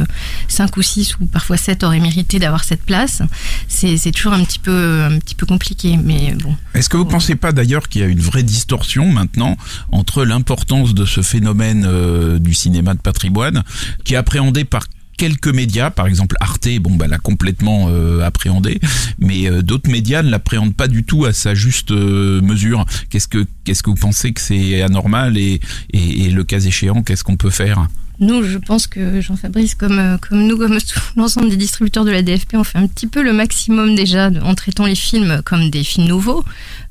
5 0.49 0.76
ou 0.76 0.83
6 0.83 1.19
ou 1.21 1.26
parfois 1.26 1.57
7 1.57 1.85
auraient 1.85 2.00
mérité 2.00 2.38
d'avoir 2.38 2.64
cette 2.64 2.83
place. 2.83 3.23
C'est 3.69 4.11
toujours 4.12 4.33
un 4.33 4.45
petit 4.45 4.59
peu, 4.59 5.05
un 5.05 5.19
petit 5.19 5.35
peu 5.35 5.47
compliqué, 5.47 5.97
mais 5.97 6.35
bon. 6.35 6.57
Est-ce 6.75 6.88
que 6.88 6.97
vous 6.97 7.05
ne 7.05 7.11
pensez 7.11 7.35
pas 7.35 7.52
d'ailleurs 7.52 7.88
qu'il 7.88 8.00
y 8.00 8.05
a 8.05 8.09
une 8.09 8.21
vraie 8.21 8.43
distorsion 8.43 9.11
maintenant 9.11 9.57
entre 9.93 10.25
l'importance 10.25 10.95
de 10.95 11.05
ce 11.05 11.23
phénomène 11.23 12.38
du 12.38 12.55
cinéma 12.55 12.95
de 12.95 13.00
patrimoine, 13.00 13.62
qui 14.05 14.14
est 14.14 14.16
appréhendé 14.16 14.64
par 14.64 14.87
quelques 15.16 15.49
médias, 15.49 15.90
par 15.90 16.07
exemple 16.07 16.37
Arte, 16.40 16.69
bon 16.81 16.95
bah 16.95 17.07
l'a 17.07 17.19
complètement 17.19 17.88
euh, 17.88 18.21
appréhendé, 18.23 18.81
mais 19.19 19.49
euh, 19.49 19.62
d'autres 19.62 19.90
médias 19.90 20.23
ne 20.23 20.31
l'appréhendent 20.31 20.75
pas 20.75 20.88
du 20.88 21.05
tout 21.05 21.25
à 21.25 21.33
sa 21.33 21.55
juste 21.55 21.90
euh, 21.90 22.40
mesure? 22.43 22.85
Qu'est-ce 23.11 23.28
que 23.28 23.47
que 23.64 23.90
vous 23.90 23.97
pensez 23.97 24.33
que 24.33 24.40
c'est 24.40 24.83
anormal 24.83 25.37
et, 25.37 25.61
et 25.93 26.31
le 26.31 26.45
cas 26.45 26.61
échéant, 26.61 27.02
qu'est-ce 27.02 27.25
qu'on 27.25 27.37
peut 27.37 27.50
faire? 27.50 27.88
Nous, 28.18 28.42
je 28.42 28.58
pense 28.58 28.87
que 28.87 29.20
Jean-Fabrice, 29.20 29.75
comme, 29.75 30.18
comme 30.20 30.46
nous, 30.46 30.56
comme 30.56 30.78
l'ensemble 31.16 31.50
des 31.50 31.56
distributeurs 31.56 32.04
de 32.04 32.11
la 32.11 32.23
DFP, 32.23 32.54
on 32.54 32.64
fait 32.64 32.78
un 32.78 32.87
petit 32.87 33.06
peu 33.06 33.23
le 33.23 33.32
maximum 33.32 33.94
déjà 33.94 34.30
en 34.42 34.54
traitant 34.54 34.87
les 34.87 34.94
films 34.94 35.42
comme 35.44 35.70
des 35.70 35.85
films 35.85 36.08
nouveaux. 36.08 36.44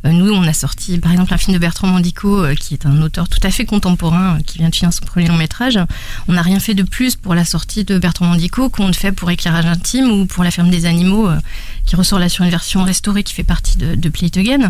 Euh, 0.05 0.11
nous, 0.11 0.31
on 0.31 0.43
a 0.43 0.53
sorti 0.53 0.97
par 0.99 1.11
exemple 1.11 1.33
un 1.33 1.37
film 1.37 1.53
de 1.53 1.59
Bertrand 1.59 1.87
Mandico, 1.87 2.43
euh, 2.43 2.55
qui 2.55 2.73
est 2.73 2.85
un 2.85 3.01
auteur 3.01 3.27
tout 3.27 3.39
à 3.43 3.49
fait 3.49 3.65
contemporain, 3.65 4.37
euh, 4.37 4.43
qui 4.45 4.59
vient 4.59 4.69
de 4.69 4.75
finir 4.75 4.93
son 4.93 5.05
premier 5.05 5.27
long 5.27 5.37
métrage. 5.37 5.79
On 6.27 6.33
n'a 6.33 6.41
rien 6.41 6.59
fait 6.59 6.73
de 6.73 6.83
plus 6.83 7.15
pour 7.15 7.33
la 7.33 7.45
sortie 7.45 7.83
de 7.83 7.97
Bertrand 7.97 8.25
Mandico 8.25 8.69
qu'on 8.69 8.87
ne 8.87 8.93
fait 8.93 9.11
pour 9.11 9.31
Éclairage 9.31 9.65
intime 9.65 10.11
ou 10.11 10.25
pour 10.25 10.43
La 10.43 10.51
ferme 10.51 10.69
des 10.69 10.85
animaux, 10.85 11.27
qui 11.85 11.95
ressort 11.95 12.19
là 12.19 12.29
sur 12.29 12.43
une 12.43 12.51
version 12.51 12.83
restaurée 12.83 13.23
qui 13.23 13.33
fait 13.33 13.43
partie 13.43 13.77
de, 13.77 13.95
de 13.95 14.09
Play 14.09 14.29
Again. 14.35 14.69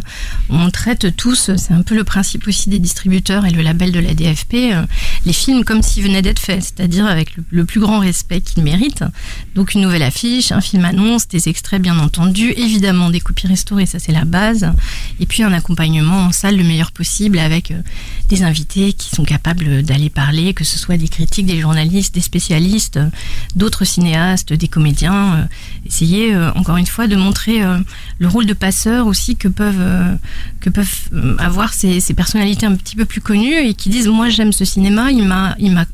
On 0.50 0.70
traite 0.70 1.16
tous, 1.18 1.52
c'est 1.58 1.74
un 1.74 1.82
peu 1.82 1.96
le 1.96 2.06
principe 2.06 2.48
aussi 2.48 2.70
des 2.70 2.80
distributeurs 2.80 3.46
et 3.46 3.52
le 3.52 3.62
label 3.62 3.92
de 3.92 4.00
la 4.00 4.14
DFP, 4.14 4.74
les 5.26 5.34
films 5.34 5.66
comme 5.66 5.82
s'ils 5.82 6.04
venaient 6.04 6.22
d'être 6.22 6.40
c'est-à-dire 6.46 7.06
avec 7.06 7.32
le, 7.50 7.66
plus 7.66 7.80
grand 7.80 8.00
respect 8.00 8.42
qu'ils 8.42 8.64
méritent. 8.64 9.04
Donc 9.56 9.74
une 9.74 9.82
nouvelle 9.82 10.04
affiche, 10.04 10.52
un 10.52 10.62
film 10.62 10.86
annonce, 10.86 11.28
des 11.28 11.50
extraits 11.50 11.82
bien 11.82 11.98
entendu, 12.00 12.52
évidemment 12.52 13.10
des 13.10 13.20
copies 13.20 13.48
restaurées, 13.48 13.86
ça 13.86 14.00
c'est 14.00 14.12
la 14.12 14.26
base. 14.26 14.72
Et 15.20 15.26
puis 15.26 15.44
un 15.44 15.54
accompagnement 15.54 16.26
en 16.26 16.32
salle 16.32 16.58
le 16.58 16.64
meilleur 16.64 16.92
possible 16.92 17.40
avec 17.40 17.72
euh, 17.72 17.82
des 18.30 18.44
invités 18.44 18.94
qui 18.94 19.10
sont 19.10 19.24
capables 19.24 19.84
d'aller 19.84 20.10
parler, 20.10 20.54
que 20.54 20.64
ce 20.64 20.78
soit 20.78 20.98
des 20.98 21.08
critiques, 21.08 21.46
des 21.46 21.60
journalistes, 21.60 22.14
des 22.14 22.22
spécialistes, 22.22 22.98
euh, 22.98 23.10
d'autres 23.56 23.86
cinéastes, 23.86 24.54
des 24.54 24.68
comédiens. 24.68 25.36
Euh, 25.36 25.44
essayer 25.86 26.36
encore 26.56 26.78
une 26.78 26.88
fois 26.88 27.06
de 27.08 27.16
montrer 27.16 27.62
le 28.18 28.28
rôle 28.28 28.48
de 28.48 28.54
passeur 28.54 29.06
aussi 29.06 29.36
que 29.36 29.48
peuvent 29.48 30.18
que 30.60 30.72
peuvent 30.72 31.10
avoir 31.38 31.74
ces, 31.74 32.02
personnalités 32.16 32.66
un 32.66 32.76
petit 32.76 32.96
peu 32.96 33.06
plus 33.06 33.22
connues 33.22 33.54
et 33.54 33.76
qui 33.76 33.90
disent 33.90 34.08
moi 34.08 34.30
j'aime 34.30 34.52
ce 34.52 34.66
cinéma, 34.66 35.12
il 35.12 35.28
m'a 35.28 35.56
il 35.60 35.72
m'a 35.72 35.86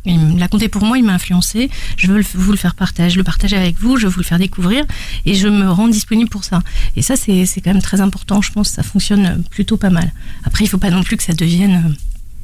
l'a 0.42 0.48
compté 0.48 0.68
pour 0.68 0.84
moi, 0.84 0.98
il 0.98 1.04
m'a 1.04 1.14
influencé, 1.14 1.70
je 1.98 2.08
veux 2.08 2.22
vous 2.34 2.52
le 2.52 2.58
faire 2.58 2.76
partager, 2.76 3.16
le 3.16 3.24
partager 3.24 3.56
avec 3.56 3.80
vous, 3.80 3.98
je 3.98 4.08
veux 4.08 4.12
vous 4.12 4.20
le 4.20 4.26
faire 4.26 4.40
découvrir 4.40 4.84
et 5.26 5.36
je 5.36 5.48
me 5.48 5.70
rends 5.70 5.88
disponible 5.88 6.30
pour 6.30 6.44
ça. 6.44 6.62
Et 6.96 7.02
ça 7.02 7.16
c'est 7.16 7.62
quand 7.62 7.74
même 7.74 7.82
très 7.82 8.02
important, 8.02 8.42
je 8.42 8.52
pense, 8.52 8.70
ça 8.70 8.84
fonctionne 8.84 9.44
plutôt 9.50 9.78
pas 9.78 9.90
mal. 9.90 10.12
Après, 10.44 10.66
il 10.66 10.68
faut 10.68 10.78
pas 10.78 10.90
non 10.90 11.04
plus 11.04 11.18
que 11.18 11.24
ça 11.24 11.34
devienne 11.34 11.96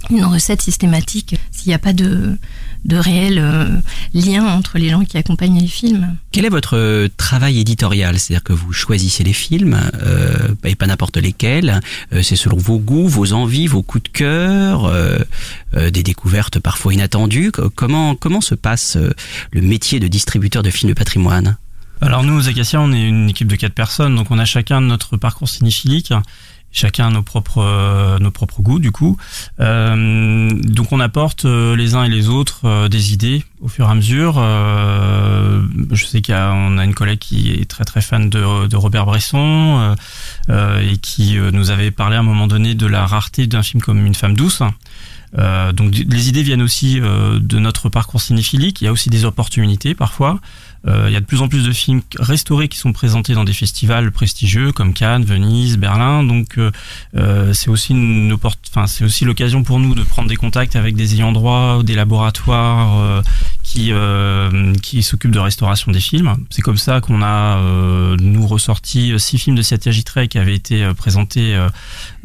une 0.09 0.25
recette 0.25 0.61
systématique 0.61 1.35
s'il 1.51 1.69
n'y 1.69 1.73
a 1.73 1.79
pas 1.79 1.93
de, 1.93 2.37
de 2.85 2.97
réel 2.97 3.39
euh, 3.39 3.65
lien 4.13 4.45
entre 4.45 4.77
les 4.77 4.89
gens 4.89 5.03
qui 5.03 5.17
accompagnent 5.17 5.59
les 5.59 5.67
films. 5.67 6.15
Quel 6.31 6.45
est 6.45 6.49
votre 6.49 6.77
euh, 6.77 7.07
travail 7.17 7.59
éditorial? 7.59 8.17
C'est-à-dire 8.19 8.43
que 8.43 8.53
vous 8.53 8.73
choisissez 8.73 9.23
les 9.23 9.33
films, 9.33 9.77
euh, 10.01 10.49
et 10.63 10.75
pas 10.75 10.87
n'importe 10.87 11.17
lesquels, 11.17 11.81
c'est 12.21 12.35
selon 12.35 12.57
vos 12.57 12.79
goûts, 12.79 13.07
vos 13.07 13.33
envies, 13.33 13.67
vos 13.67 13.83
coups 13.83 14.03
de 14.03 14.09
cœur, 14.09 14.91
des 15.73 16.03
découvertes 16.03 16.59
parfois 16.59 16.93
inattendues. 16.93 17.51
Comment, 17.75 18.15
comment 18.15 18.41
se 18.41 18.55
passe 18.55 18.97
le 19.51 19.61
métier 19.61 19.99
de 19.99 20.07
distributeur 20.07 20.63
de 20.63 20.69
films 20.69 20.89
de 20.89 20.97
patrimoine? 20.97 21.57
Alors 21.99 22.23
nous, 22.23 22.37
aux 22.37 22.47
Acacia, 22.47 22.79
on 22.79 22.91
est 22.91 23.07
une 23.07 23.29
équipe 23.29 23.47
de 23.47 23.55
quatre 23.55 23.73
personnes, 23.73 24.15
donc 24.15 24.29
on 24.29 24.37
a 24.37 24.45
chacun 24.45 24.81
notre 24.81 25.17
parcours 25.17 25.49
cinéphilique 25.49 26.13
chacun 26.77 27.09
nos 27.09 27.23
propres 27.23 27.63
euh, 27.63 28.19
nos 28.19 28.29
propres 28.29 28.61
goûts 28.61 28.79
du 28.79 28.91
coup. 28.91 29.17
Euh, 29.59 30.49
donc 30.51 30.91
on 30.91 30.99
apporte 30.99 31.45
euh, 31.45 31.75
les 31.75 31.95
uns 31.95 32.03
et 32.03 32.09
les 32.09 32.29
autres 32.29 32.87
des 32.87 33.13
idées 33.13 33.43
au 33.61 33.67
fur 33.67 33.87
et 33.87 33.91
à 33.91 33.95
mesure. 33.95 34.35
je 34.35 36.05
sais 36.05 36.21
qu'on 36.21 36.77
a, 36.77 36.85
une 36.85 36.93
collègue 36.93 37.17
qui 37.17 37.51
est 37.51 37.65
très 37.65 37.83
très 37.83 38.01
fan 38.01 38.29
de, 38.29 38.67
de 38.67 38.75
Robert 38.75 39.05
Bresson 39.05 39.95
et 40.49 40.97
qui 40.97 41.37
nous 41.37 41.71
avait 41.71 41.89
parlé 41.89 42.15
à 42.17 42.19
un 42.19 42.23
moment 42.23 42.45
donné 42.45 42.75
de 42.75 42.85
la 42.85 43.07
rareté 43.07 43.47
d'un 43.47 43.63
film 43.63 43.81
comme 43.81 44.05
Une 44.05 44.13
femme 44.13 44.35
douce. 44.35 44.61
Donc 45.37 45.95
les 45.95 46.29
idées 46.29 46.43
viennent 46.43 46.61
aussi 46.61 46.99
de 46.99 47.59
notre 47.59 47.89
parcours 47.89 48.21
cinéphilique. 48.21 48.81
Il 48.81 48.85
y 48.85 48.87
a 48.87 48.91
aussi 48.91 49.09
des 49.09 49.25
opportunités 49.25 49.93
parfois. 49.93 50.39
Euh, 50.87 51.05
il 51.07 51.13
y 51.13 51.15
a 51.15 51.19
de 51.19 51.25
plus 51.25 51.41
en 51.41 51.47
plus 51.47 51.65
de 51.65 51.71
films 51.71 52.01
restaurés 52.17 52.67
qui 52.67 52.77
sont 52.77 52.93
présentés 52.93 53.33
dans 53.33 53.43
des 53.43 53.53
festivals 53.53 54.11
prestigieux 54.11 54.71
comme 54.71 54.93
Cannes, 54.93 55.25
Venise, 55.25 55.77
Berlin. 55.77 56.23
Donc 56.23 56.57
euh, 56.57 56.71
euh, 57.15 57.53
c'est 57.53 57.69
aussi 57.69 57.93
une 57.93 58.37
enfin 58.69 58.87
c'est 58.87 59.03
aussi 59.03 59.25
l'occasion 59.25 59.63
pour 59.63 59.79
nous 59.79 59.95
de 59.95 60.03
prendre 60.03 60.29
des 60.29 60.35
contacts 60.35 60.75
avec 60.75 60.95
des 60.95 61.15
ayants 61.15 61.31
droit, 61.31 61.83
des 61.83 61.95
laboratoires 61.95 63.23
qui 63.63 63.91
qui 64.81 65.03
s'occupent 65.03 65.31
de 65.31 65.39
restauration 65.39 65.91
des 65.91 65.99
films. 65.99 66.35
C'est 66.49 66.61
comme 66.61 66.77
ça 66.77 67.01
qu'on 67.01 67.21
a 67.21 67.59
nous 68.19 68.47
ressorti 68.47 69.13
six 69.17 69.37
films 69.37 69.55
de 69.55 69.61
Satyajit 69.61 70.05
qui 70.29 70.37
avaient 70.37 70.55
été 70.55 70.87
présentés 70.95 71.55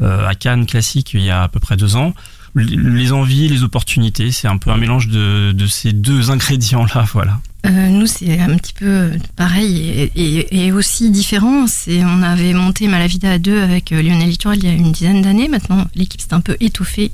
à 0.00 0.34
Cannes 0.34 0.66
classique 0.66 1.14
il 1.14 1.22
y 1.22 1.30
a 1.30 1.42
à 1.42 1.48
peu 1.48 1.60
près 1.60 1.76
deux 1.76 1.96
ans 1.96 2.14
les 2.54 3.12
envies, 3.12 3.48
les 3.48 3.62
opportunités, 3.62 4.30
c'est 4.30 4.48
un 4.48 4.58
peu 4.58 4.70
un 4.70 4.76
mélange 4.76 5.08
de, 5.08 5.66
ces 5.66 5.92
deux 5.92 6.30
ingrédients-là, 6.30 7.06
voilà. 7.12 7.40
Euh, 7.64 7.88
nous, 7.88 8.06
c'est 8.06 8.40
un 8.40 8.56
petit 8.56 8.72
peu 8.72 9.12
pareil 9.36 10.10
et, 10.16 10.64
et, 10.66 10.72
aussi 10.72 11.10
différent. 11.10 11.68
C'est, 11.68 12.04
on 12.04 12.22
avait 12.22 12.54
monté 12.54 12.88
Malavida 12.88 13.30
à 13.30 13.38
deux 13.38 13.62
avec 13.62 13.92
euh, 13.92 14.02
Lionel 14.02 14.30
Littoral 14.30 14.58
il 14.58 14.64
y 14.64 14.68
a 14.68 14.72
une 14.72 14.90
dizaine 14.90 15.22
d'années. 15.22 15.46
Maintenant, 15.46 15.86
l'équipe 15.94 16.20
s'est 16.20 16.34
un 16.34 16.40
peu 16.40 16.56
étoffée 16.58 17.12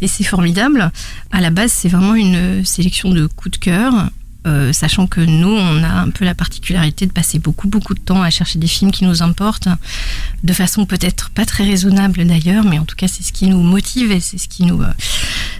et 0.00 0.08
c'est 0.08 0.24
formidable. 0.24 0.90
À 1.30 1.42
la 1.42 1.50
base, 1.50 1.72
c'est 1.72 1.90
vraiment 1.90 2.14
une 2.14 2.64
sélection 2.64 3.10
de 3.10 3.26
coups 3.26 3.58
de 3.58 3.62
cœur. 3.62 4.08
Euh, 4.46 4.72
sachant 4.72 5.06
que 5.06 5.20
nous, 5.20 5.48
on 5.48 5.82
a 5.84 5.88
un 5.88 6.10
peu 6.10 6.24
la 6.24 6.34
particularité 6.34 7.06
de 7.06 7.12
passer 7.12 7.38
beaucoup, 7.38 7.68
beaucoup 7.68 7.94
de 7.94 8.00
temps 8.00 8.22
à 8.22 8.30
chercher 8.30 8.58
des 8.58 8.66
films 8.66 8.90
qui 8.90 9.04
nous 9.04 9.22
importent, 9.22 9.68
de 10.42 10.52
façon 10.52 10.84
peut-être 10.84 11.30
pas 11.30 11.46
très 11.46 11.64
raisonnable 11.64 12.24
d'ailleurs, 12.24 12.64
mais 12.64 12.78
en 12.78 12.84
tout 12.84 12.96
cas, 12.96 13.06
c'est 13.06 13.22
ce 13.22 13.32
qui 13.32 13.46
nous 13.46 13.62
motive 13.62 14.10
et 14.10 14.20
c'est 14.20 14.38
ce 14.38 14.48
qui 14.48 14.64
nous 14.64 14.82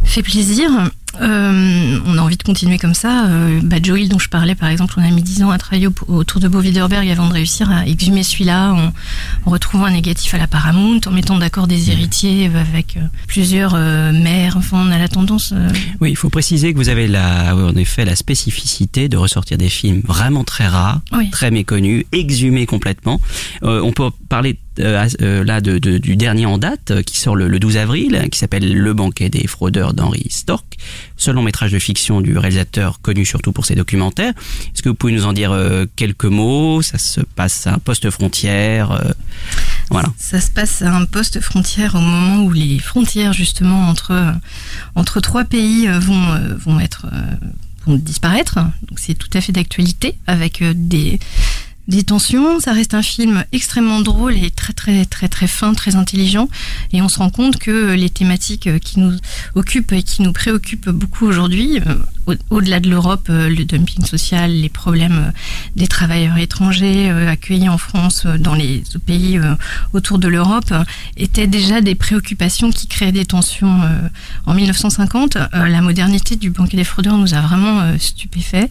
fait 0.03 0.23
plaisir. 0.23 0.91
Euh, 1.21 1.99
on 2.07 2.19
a 2.19 2.21
envie 2.21 2.37
de 2.37 2.43
continuer 2.43 2.79
comme 2.79 2.95
ça. 2.95 3.27
Euh, 3.27 3.61
bah, 3.63 3.77
Joel, 3.83 4.09
dont 4.09 4.19
je 4.19 4.29
parlais, 4.29 4.55
par 4.55 4.69
exemple, 4.69 4.95
on 4.97 5.03
a 5.03 5.11
mis 5.11 5.23
10 5.23 5.43
ans 5.43 5.51
à 5.51 5.59
travailler 5.59 5.89
autour 6.09 6.41
de 6.41 6.49
Beau 6.49 6.61
Widerberg 6.61 7.09
avant 7.09 7.29
de 7.29 7.35
réussir 7.35 7.71
à 7.71 7.87
exhumer 7.87 8.23
celui-là 8.23 8.73
en, 8.73 8.93
retrouvant 9.51 9.85
un 9.85 9.91
négatif 9.91 10.33
à 10.35 10.39
la 10.39 10.47
Paramount, 10.47 11.01
en 11.07 11.11
mettant 11.11 11.39
d'accord 11.39 11.67
des 11.67 11.91
héritiers 11.91 12.51
avec 12.55 12.97
euh, 12.97 13.01
plusieurs 13.27 13.75
euh, 13.75 14.13
mères. 14.13 14.57
Enfin, 14.57 14.85
on 14.87 14.91
a 14.91 14.99
la 14.99 15.09
tendance. 15.09 15.55
Oui, 16.01 16.11
il 16.11 16.17
faut 16.17 16.31
préciser 16.31 16.73
que 16.73 16.79
vous 16.79 16.89
avez 16.89 17.09
la, 17.09 17.55
en 17.55 17.75
effet 17.77 18.05
la 18.05 18.17
spécificité 18.17 19.09
de 19.09 19.17
ressortir 19.17 19.59
des 19.59 19.69
films 19.69 20.03
vraiment 20.05 20.45
très 20.45 20.67
rares, 20.67 21.01
très 21.31 21.51
méconnus, 21.51 22.05
exhumés 22.13 22.67
complètement. 22.67 23.21
on 23.63 23.93
peut 23.93 24.11
parler 24.29 24.59
euh, 24.79 25.07
euh, 25.21 25.45
là 25.45 25.61
de, 25.61 25.77
du 25.77 26.17
dernier 26.17 26.47
en 26.47 26.57
date 26.57 26.93
euh, 26.93 27.03
qui 27.03 27.19
sort 27.19 27.37
le, 27.37 27.59
12 27.59 27.77
avril, 27.77 28.27
qui 28.33 28.39
s'appelle 28.39 28.73
Le 28.73 28.95
banquet 28.95 29.29
des 29.29 29.47
fraudeurs 29.47 29.93
d'Henri 29.93 30.27
Stork, 30.31 30.79
seul 31.17 31.35
long 31.35 31.43
métrage 31.43 31.73
de 31.73 31.79
fiction 31.79 32.21
du 32.21 32.37
réalisateur 32.37 33.01
connu 33.01 33.25
surtout 33.25 33.53
pour 33.53 33.67
ses 33.67 33.75
documentaires. 33.75 34.33
Est-ce 34.75 34.83
que 34.83 34.89
vous 34.89 34.95
pouvez 34.95 35.13
nous 35.13 35.25
en 35.27 35.33
dire 35.33 35.57
quelques 35.97 36.25
mots? 36.25 36.83
Ça 36.83 36.99
se 36.99 37.21
passe 37.21 37.67
à 37.67 37.75
un 37.75 37.79
poste 37.79 38.11
frontière. 38.11 39.03
voilà. 39.91 40.09
Ça 40.17 40.41
se 40.41 40.51
passe 40.51 40.83
à 40.83 40.95
un 40.95 41.05
poste 41.05 41.41
frontière 41.41 41.95
au 41.95 42.01
moment 42.01 42.45
où 42.45 42.53
les 42.53 42.79
frontières 42.79 43.33
justement 43.33 43.89
entre 43.89 44.35
entre 44.95 45.21
trois 45.21 45.45
pays 45.45 45.89
vont 45.89 46.57
vont 46.65 46.81
être 46.81 47.07
vont 47.87 47.97
disparaître. 47.97 48.57
Donc 48.89 48.99
c'est 48.99 49.15
tout 49.15 49.31
à 49.35 49.41
fait 49.41 49.53
d'actualité 49.53 50.17
avec 50.27 50.63
des 50.63 51.19
des 51.89 52.05
tensions. 52.05 52.61
Ça 52.61 52.73
reste 52.73 52.95
un 52.95 53.03
film 53.03 53.45
extrêmement 53.53 54.01
drôle 54.01 54.37
et 54.37 54.51
très 54.51 54.73
très 54.73 55.05
très 55.05 55.29
très 55.29 55.47
fin, 55.47 55.75
très 55.75 55.97
intelligent. 55.97 56.49
Et 56.93 57.03
on 57.03 57.09
se 57.09 57.19
rend 57.19 57.31
compte 57.31 57.59
que 57.59 57.93
les 57.93 58.11
thématiques 58.11 58.69
qui 58.81 59.01
nous 59.01 59.17
occupent 59.55 59.93
et 59.93 60.03
qui 60.03 60.23
nous 60.23 60.33
préoccupent 60.33 60.91
beaucoup 60.91 61.27
aujourd'hui, 61.27 61.81
euh, 61.81 62.37
au-delà 62.51 62.81
de 62.81 62.89
l'Europe, 62.89 63.27
euh, 63.31 63.49
le 63.49 63.65
dumping 63.65 64.05
social, 64.05 64.51
les 64.51 64.69
problèmes 64.69 65.27
euh, 65.29 65.31
des 65.77 65.87
travailleurs 65.87 66.39
étrangers 66.39 67.11
accueillis 67.11 67.69
en 67.69 67.79
France, 67.79 68.27
dans 68.39 68.55
les 68.55 68.83
pays 69.07 69.41
autour 69.93 70.19
de 70.19 70.29
l'Europe, 70.29 70.73
étaient 71.17 71.47
déjà 71.47 71.81
des 71.81 71.95
préoccupations 71.95 72.71
qui 72.71 72.87
créaient 72.87 73.13
des 73.13 73.25
tensions 73.25 73.81
en 74.47 74.55
1950. 74.55 75.39
La 75.53 75.81
modernité 75.81 76.37
du 76.37 76.51
banquet 76.51 76.77
des 76.77 76.85
fraudeurs 76.85 77.17
nous 77.17 77.35
a 77.35 77.41
vraiment 77.41 77.99
stupéfait. 77.99 78.71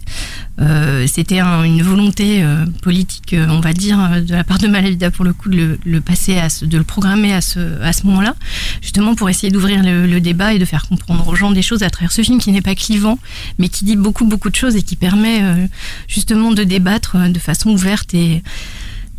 C'était 1.08 1.40
une 1.40 1.82
volonté 1.82 2.44
politique 2.82 3.02
politique, 3.12 3.36
on 3.50 3.60
va 3.60 3.74
dire, 3.74 4.22
de 4.22 4.34
la 4.34 4.44
part 4.44 4.58
de 4.58 4.68
Malavida 4.68 5.12
pour 5.12 5.26
le 5.26 5.34
coup, 5.34 5.50
de 5.50 5.78
le, 5.84 6.02
passer, 6.02 6.38
à 6.38 6.48
de 6.62 6.78
le 6.78 6.84
programmer 6.84 7.34
à 7.34 7.42
ce, 7.42 7.82
à 7.82 7.94
ce 7.94 8.06
moment-là, 8.08 8.36
justement 8.82 9.16
pour 9.16 9.30
essayer 9.30 9.52
d'ouvrir 9.52 9.82
le, 9.84 10.22
débat 10.22 10.54
et 10.54 10.60
de 10.60 10.66
faire 10.66 10.88
comprendre 10.88 11.28
aux 11.28 11.36
gens 11.36 11.52
des 11.52 11.64
choses 11.64 11.82
à 11.82 11.90
travers 11.90 12.12
ce 12.12 12.22
film 12.22 12.40
qui 12.40 12.52
n'est 12.52 12.62
pas 12.62 12.76
clivant, 12.76 13.18
mais 13.58 13.70
qui 13.70 13.86
dit 13.86 13.96
beaucoup, 13.96 14.26
beaucoup 14.26 14.50
de 14.50 14.56
choses 14.56 14.76
et 14.76 14.84
qui 14.84 14.96
permet 14.96 15.42
justement 16.08 16.52
de 16.52 16.64
débattre 16.64 17.18
de 17.30 17.40
façon 17.40 17.72
ouverte 17.72 18.14
et 18.14 18.44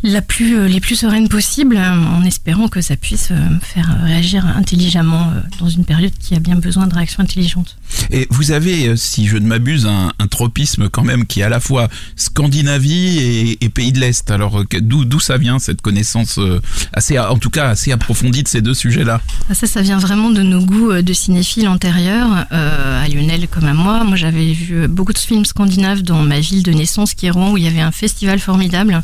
la 0.03 0.21
plus, 0.21 0.57
euh, 0.57 0.69
les 0.69 0.81
plus 0.81 0.97
sereines 0.97 1.29
possibles, 1.29 1.77
euh, 1.77 1.93
en 1.93 2.25
espérant 2.25 2.69
que 2.69 2.81
ça 2.81 2.97
puisse 2.97 3.29
euh, 3.31 3.37
faire 3.61 3.99
réagir 4.03 4.45
intelligemment 4.47 5.33
dans 5.61 5.69
une 5.69 5.85
période 5.85 6.13
qui 6.19 6.35
a 6.35 6.41
bien 6.41 6.57
besoin 6.57 6.87
de 6.87 6.95
réactions 6.95 7.23
intelligentes. 7.23 7.77
Et 8.11 8.27
vous 8.31 8.51
avez, 8.51 8.97
si 8.97 9.27
je 9.27 9.37
ne 9.37 9.47
m'abuse, 9.47 9.87
un, 9.87 10.11
tropisme 10.31 10.89
quand 10.89 11.03
même 11.03 11.27
qui 11.27 11.41
est 11.41 11.43
à 11.43 11.51
la 11.51 11.61
fois 11.61 11.89
Scandinavie 12.17 13.57
et, 13.61 13.69
pays 13.69 13.93
de 13.93 14.01
l'Est. 14.01 14.31
Alors 14.31 14.65
d'où 14.81 15.21
ça 15.21 15.37
vient 15.37 15.59
cette 15.59 15.83
connaissance 15.83 16.41
assez, 16.93 17.19
en 17.19 17.37
tout 17.37 17.51
cas 17.51 17.69
assez 17.69 17.93
approfondie 17.93 18.43
de 18.43 18.49
ces 18.49 18.63
deux 18.63 18.73
sujets-là? 18.73 19.21
Ah, 19.51 19.55
Ça, 19.55 19.67
ça 19.67 19.83
vient 19.83 19.99
vraiment 19.99 20.31
de 20.31 20.43
nos 20.43 20.65
goûts 20.65 21.03
de 21.03 21.13
cinéphiles 21.13 21.69
antérieurs, 21.69 22.47
à 22.51 23.07
Lionel 23.09 23.47
comme 23.49 23.67
à 23.67 23.75
moi. 23.75 24.05
Moi, 24.05 24.17
j'avais 24.17 24.53
vu 24.53 24.89
beaucoup 24.89 25.13
de 25.13 25.19
films 25.19 25.45
scandinaves 25.45 26.03
dans 26.03 26.23
ma 26.23 26.41
ville 26.41 26.63
de 26.63 26.73
naissance, 26.73 27.13
qui 27.13 27.27
est 27.27 27.31
Rouen, 27.31 27.53
où 27.53 27.59
il 27.59 27.65
y 27.65 27.69
avait 27.69 27.81
un 27.81 27.93
festival 27.93 28.39
formidable 28.39 29.03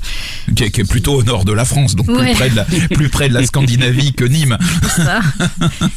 plutôt 0.88 1.14
au 1.14 1.22
nord 1.22 1.44
de 1.44 1.52
la 1.52 1.64
France, 1.64 1.94
donc 1.94 2.06
plus, 2.06 2.32
près 2.34 2.50
de 2.50 2.56
la, 2.56 2.64
plus 2.64 3.08
près 3.08 3.28
de 3.28 3.34
la 3.34 3.44
Scandinavie 3.44 4.12
que 4.12 4.24
Nîmes. 4.24 4.56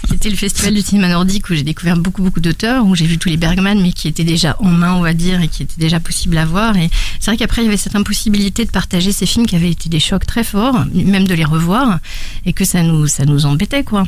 C'était 0.10 0.30
le 0.30 0.36
festival 0.36 0.74
du 0.74 0.82
cinéma 0.82 1.10
nordique 1.10 1.50
où 1.50 1.56
j'ai 1.56 1.64
découvert 1.64 1.98
beaucoup 1.98 2.22
beaucoup 2.22 2.40
d'auteurs, 2.40 2.86
où 2.86 2.96
j'ai 2.96 3.06
vu 3.06 3.18
tous 3.18 3.30
les 3.30 3.38
Bergman, 3.38 3.82
mais 3.82 3.94
qui 3.94 4.08
étaient 4.08 4.24
déjà 4.24 4.56
en 4.60 4.70
main, 4.70 4.94
on 4.94 5.02
va 5.02 5.14
dire, 5.14 5.42
et 5.42 5.48
qui 5.48 5.64
étaient 5.64 5.80
déjà 5.80 6.00
possibles 6.00 6.38
à 6.38 6.46
voir. 6.46 6.78
Et 6.78 6.90
c'est 7.20 7.32
vrai 7.32 7.38
qu'après 7.38 7.62
il 7.62 7.66
y 7.66 7.68
avait 7.68 7.78
cette 7.78 7.96
impossibilité 7.96 8.66
de 8.66 8.72
partager 8.72 9.12
ces 9.12 9.26
films 9.26 9.46
qui 9.46 9.56
avaient 9.56 9.72
été 9.72 9.90
des 9.90 10.00
chocs 10.00 10.26
très 10.26 10.44
forts, 10.44 10.86
même 10.94 11.28
de 11.28 11.34
les 11.34 11.46
revoir, 11.46 12.00
et 12.46 12.54
que 12.54 12.66
ça 12.66 12.84
nous 12.84 13.08
ça 13.08 13.26
nous 13.26 13.46
embêtait 13.46 13.84
quoi. 13.84 14.04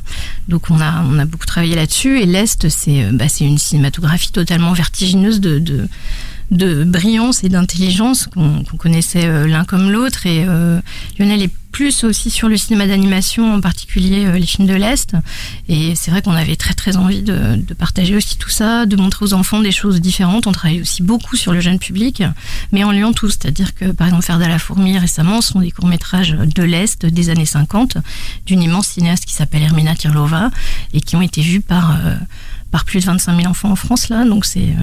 Donc 0.47 0.69
on 0.69 0.79
a 0.79 1.03
on 1.03 1.17
a 1.19 1.25
beaucoup 1.25 1.45
travaillé 1.45 1.75
là-dessus. 1.75 2.19
Et 2.21 2.25
l'est, 2.25 2.69
c'est 2.69 3.09
bah, 3.11 3.27
c'est 3.29 3.45
une 3.45 3.57
cinématographie 3.57 4.31
totalement 4.31 4.73
vertigineuse 4.73 5.39
de, 5.39 5.59
de 5.59 5.87
de 6.53 6.83
brillance 6.83 7.43
et 7.43 7.49
d'intelligence 7.49 8.27
qu'on 8.27 8.63
connaissait 8.77 9.25
euh, 9.25 9.47
l'un 9.47 9.65
comme 9.65 9.91
l'autre. 9.91 10.25
Et 10.25 10.45
euh, 10.47 10.79
Lionel 11.17 11.41
est 11.41 11.51
plus 11.71 12.03
aussi 12.03 12.29
sur 12.29 12.47
le 12.47 12.55
cinéma 12.55 12.85
d'animation, 12.85 13.55
en 13.55 13.59
particulier 13.59 14.25
euh, 14.25 14.37
les 14.37 14.45
films 14.45 14.67
de 14.67 14.75
l'Est. 14.75 15.15
Et 15.67 15.95
c'est 15.95 16.11
vrai 16.11 16.21
qu'on 16.21 16.33
avait 16.33 16.55
très 16.55 16.75
très 16.75 16.95
envie 16.95 17.23
de, 17.23 17.59
partager 17.73 18.15
aussi 18.15 18.37
tout 18.37 18.49
ça, 18.49 18.85
de 18.85 18.95
montrer 18.95 19.25
aux 19.25 19.33
enfants 19.33 19.59
des 19.59 19.71
choses 19.71 19.99
différentes. 19.99 20.45
On 20.45 20.51
travaille 20.51 20.81
aussi 20.81 21.01
beaucoup 21.01 21.35
sur 21.35 21.51
le 21.51 21.59
jeune 21.59 21.79
public, 21.79 22.23
mais 22.71 22.83
en 22.83 22.91
liant 22.91 23.13
tout. 23.13 23.29
C'est-à-dire 23.29 23.73
que 23.73 23.85
par 23.91 24.07
exemple, 24.07 24.23
de 24.23 24.45
la 24.45 24.59
fourmi 24.59 24.97
récemment 24.97 25.41
ce 25.41 25.53
sont 25.53 25.59
des 25.59 25.71
courts-métrages 25.71 26.31
de 26.31 26.63
l'Est 26.63 27.05
des 27.05 27.29
années 27.29 27.45
50 27.45 27.97
d'une 28.45 28.61
immense 28.61 28.87
cinéaste 28.87 29.25
qui 29.25 29.33
s'appelle 29.33 29.63
Hermina 29.63 29.95
Tirlova 29.95 30.49
et 30.93 31.01
qui 31.01 31.15
ont 31.15 31.21
été 31.21 31.41
vus 31.41 31.61
par, 31.61 31.97
par 32.71 32.85
plus 32.85 33.01
de 33.01 33.05
25 33.05 33.35
000 33.37 33.47
enfants 33.47 33.71
en 33.71 33.75
France 33.75 34.09
là. 34.09 34.25
Donc 34.25 34.45
c'est 34.45 34.75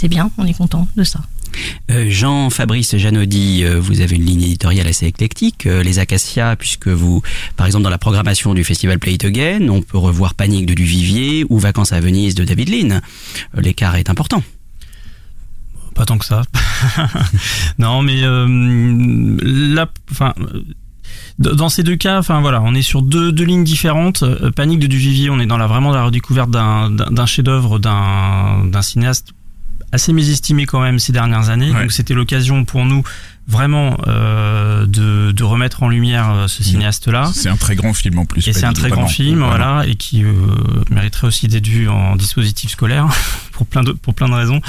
c'est 0.00 0.08
bien, 0.08 0.30
on 0.38 0.46
est 0.46 0.54
content 0.54 0.88
de 0.96 1.04
ça. 1.04 1.20
Euh, 1.90 2.06
Jean-Fabrice 2.08 2.96
Janody, 2.96 3.64
euh, 3.64 3.78
vous 3.78 4.00
avez 4.00 4.16
une 4.16 4.24
ligne 4.24 4.44
éditoriale 4.44 4.86
assez 4.86 5.04
éclectique, 5.04 5.66
euh, 5.66 5.82
les 5.82 5.98
Acacias, 5.98 6.56
puisque 6.56 6.88
vous, 6.88 7.20
par 7.58 7.66
exemple, 7.66 7.84
dans 7.84 7.90
la 7.90 7.98
programmation 7.98 8.54
du 8.54 8.64
festival 8.64 8.98
Play 8.98 9.14
It 9.14 9.26
Again, 9.26 9.68
on 9.68 9.82
peut 9.82 9.98
revoir 9.98 10.32
Panique 10.32 10.64
de 10.64 10.72
Duvivier 10.72 11.44
ou 11.50 11.58
Vacances 11.58 11.92
à 11.92 12.00
Venise 12.00 12.34
de 12.34 12.44
David 12.44 12.70
Lean. 12.70 13.00
L'écart 13.58 13.96
est 13.96 14.08
important. 14.08 14.42
Pas 15.94 16.06
tant 16.06 16.16
que 16.16 16.24
ça. 16.24 16.40
non, 17.78 18.00
mais 18.00 18.22
là, 18.22 19.90
enfin 20.10 20.32
dans 21.38 21.68
ces 21.68 21.82
deux 21.82 21.96
cas, 21.96 22.18
enfin 22.18 22.40
voilà, 22.40 22.62
on 22.62 22.74
est 22.74 22.82
sur 22.82 23.02
deux, 23.02 23.32
deux 23.32 23.44
lignes 23.44 23.64
différentes. 23.64 24.24
Panique 24.56 24.78
de 24.78 24.86
Duvivier, 24.86 25.28
on 25.28 25.40
est 25.40 25.46
dans 25.46 25.58
la 25.58 25.66
vraiment 25.66 25.90
la 25.90 26.04
redécouverte 26.04 26.50
d'un 26.50 27.26
chef-d'œuvre 27.26 27.78
d'un 27.78 28.82
cinéaste 28.82 29.34
assez 29.92 30.12
mésestimé 30.12 30.66
quand 30.66 30.80
même 30.80 30.98
ces 30.98 31.12
dernières 31.12 31.50
années. 31.50 31.72
Donc 31.72 31.92
c'était 31.92 32.14
l'occasion 32.14 32.64
pour 32.64 32.84
nous 32.84 33.02
vraiment 33.48 33.96
euh, 34.06 34.86
de, 34.86 35.32
de, 35.32 35.44
remettre 35.44 35.82
en 35.82 35.88
lumière 35.88 36.30
euh, 36.30 36.46
ce 36.46 36.62
cinéaste-là. 36.62 37.30
C'est 37.34 37.48
un 37.48 37.56
très 37.56 37.74
grand 37.74 37.92
film 37.92 38.18
en 38.18 38.24
plus. 38.24 38.46
Et 38.46 38.52
c'est 38.52 38.64
un 38.64 38.72
très 38.72 38.90
grand 38.90 39.08
film, 39.08 39.40
voilà, 39.40 39.84
et 39.86 39.96
qui 39.96 40.22
euh, 40.22 40.32
mériterait 40.90 41.26
aussi 41.26 41.48
d'être 41.48 41.66
vu 41.66 41.88
en 41.88 42.14
dispositif 42.14 42.70
scolaire 42.70 43.08
pour 43.52 43.66
plein 43.66 43.82
de 43.82 43.92
pour 43.92 44.14
plein 44.14 44.28
de 44.28 44.34
raisons. 44.34 44.60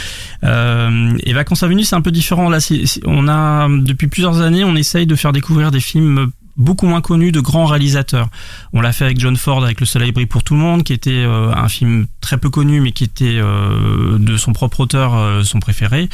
Euh, 0.43 1.15
et 1.23 1.33
Vacances 1.33 1.61
à 1.61 1.67
venir, 1.67 1.85
c'est 1.85 1.95
un 1.95 2.01
peu 2.01 2.11
différent. 2.11 2.49
Là, 2.49 2.57
on 3.05 3.27
a 3.27 3.67
depuis 3.69 4.07
plusieurs 4.07 4.41
années, 4.41 4.63
on 4.63 4.75
essaye 4.75 5.05
de 5.05 5.15
faire 5.15 5.31
découvrir 5.31 5.69
des 5.69 5.81
films 5.81 6.31
beaucoup 6.61 6.85
moins 6.85 7.01
connu 7.01 7.31
de 7.31 7.41
grands 7.41 7.65
réalisateurs. 7.65 8.29
On 8.73 8.81
l'a 8.81 8.93
fait 8.93 9.05
avec 9.05 9.19
John 9.19 9.35
Ford 9.35 9.63
avec 9.63 9.79
Le 9.79 9.85
Soleil 9.85 10.11
brille 10.11 10.27
pour 10.27 10.43
tout 10.43 10.53
le 10.53 10.59
monde, 10.59 10.83
qui 10.83 10.93
était 10.93 11.11
euh, 11.11 11.51
un 11.53 11.67
film 11.67 12.05
très 12.21 12.37
peu 12.37 12.49
connu, 12.49 12.79
mais 12.79 12.91
qui 12.91 13.03
était 13.03 13.37
euh, 13.37 14.17
de 14.17 14.37
son 14.37 14.53
propre 14.53 14.81
auteur 14.81 15.15
euh, 15.15 15.43
son 15.43 15.59
préféré. 15.59 16.07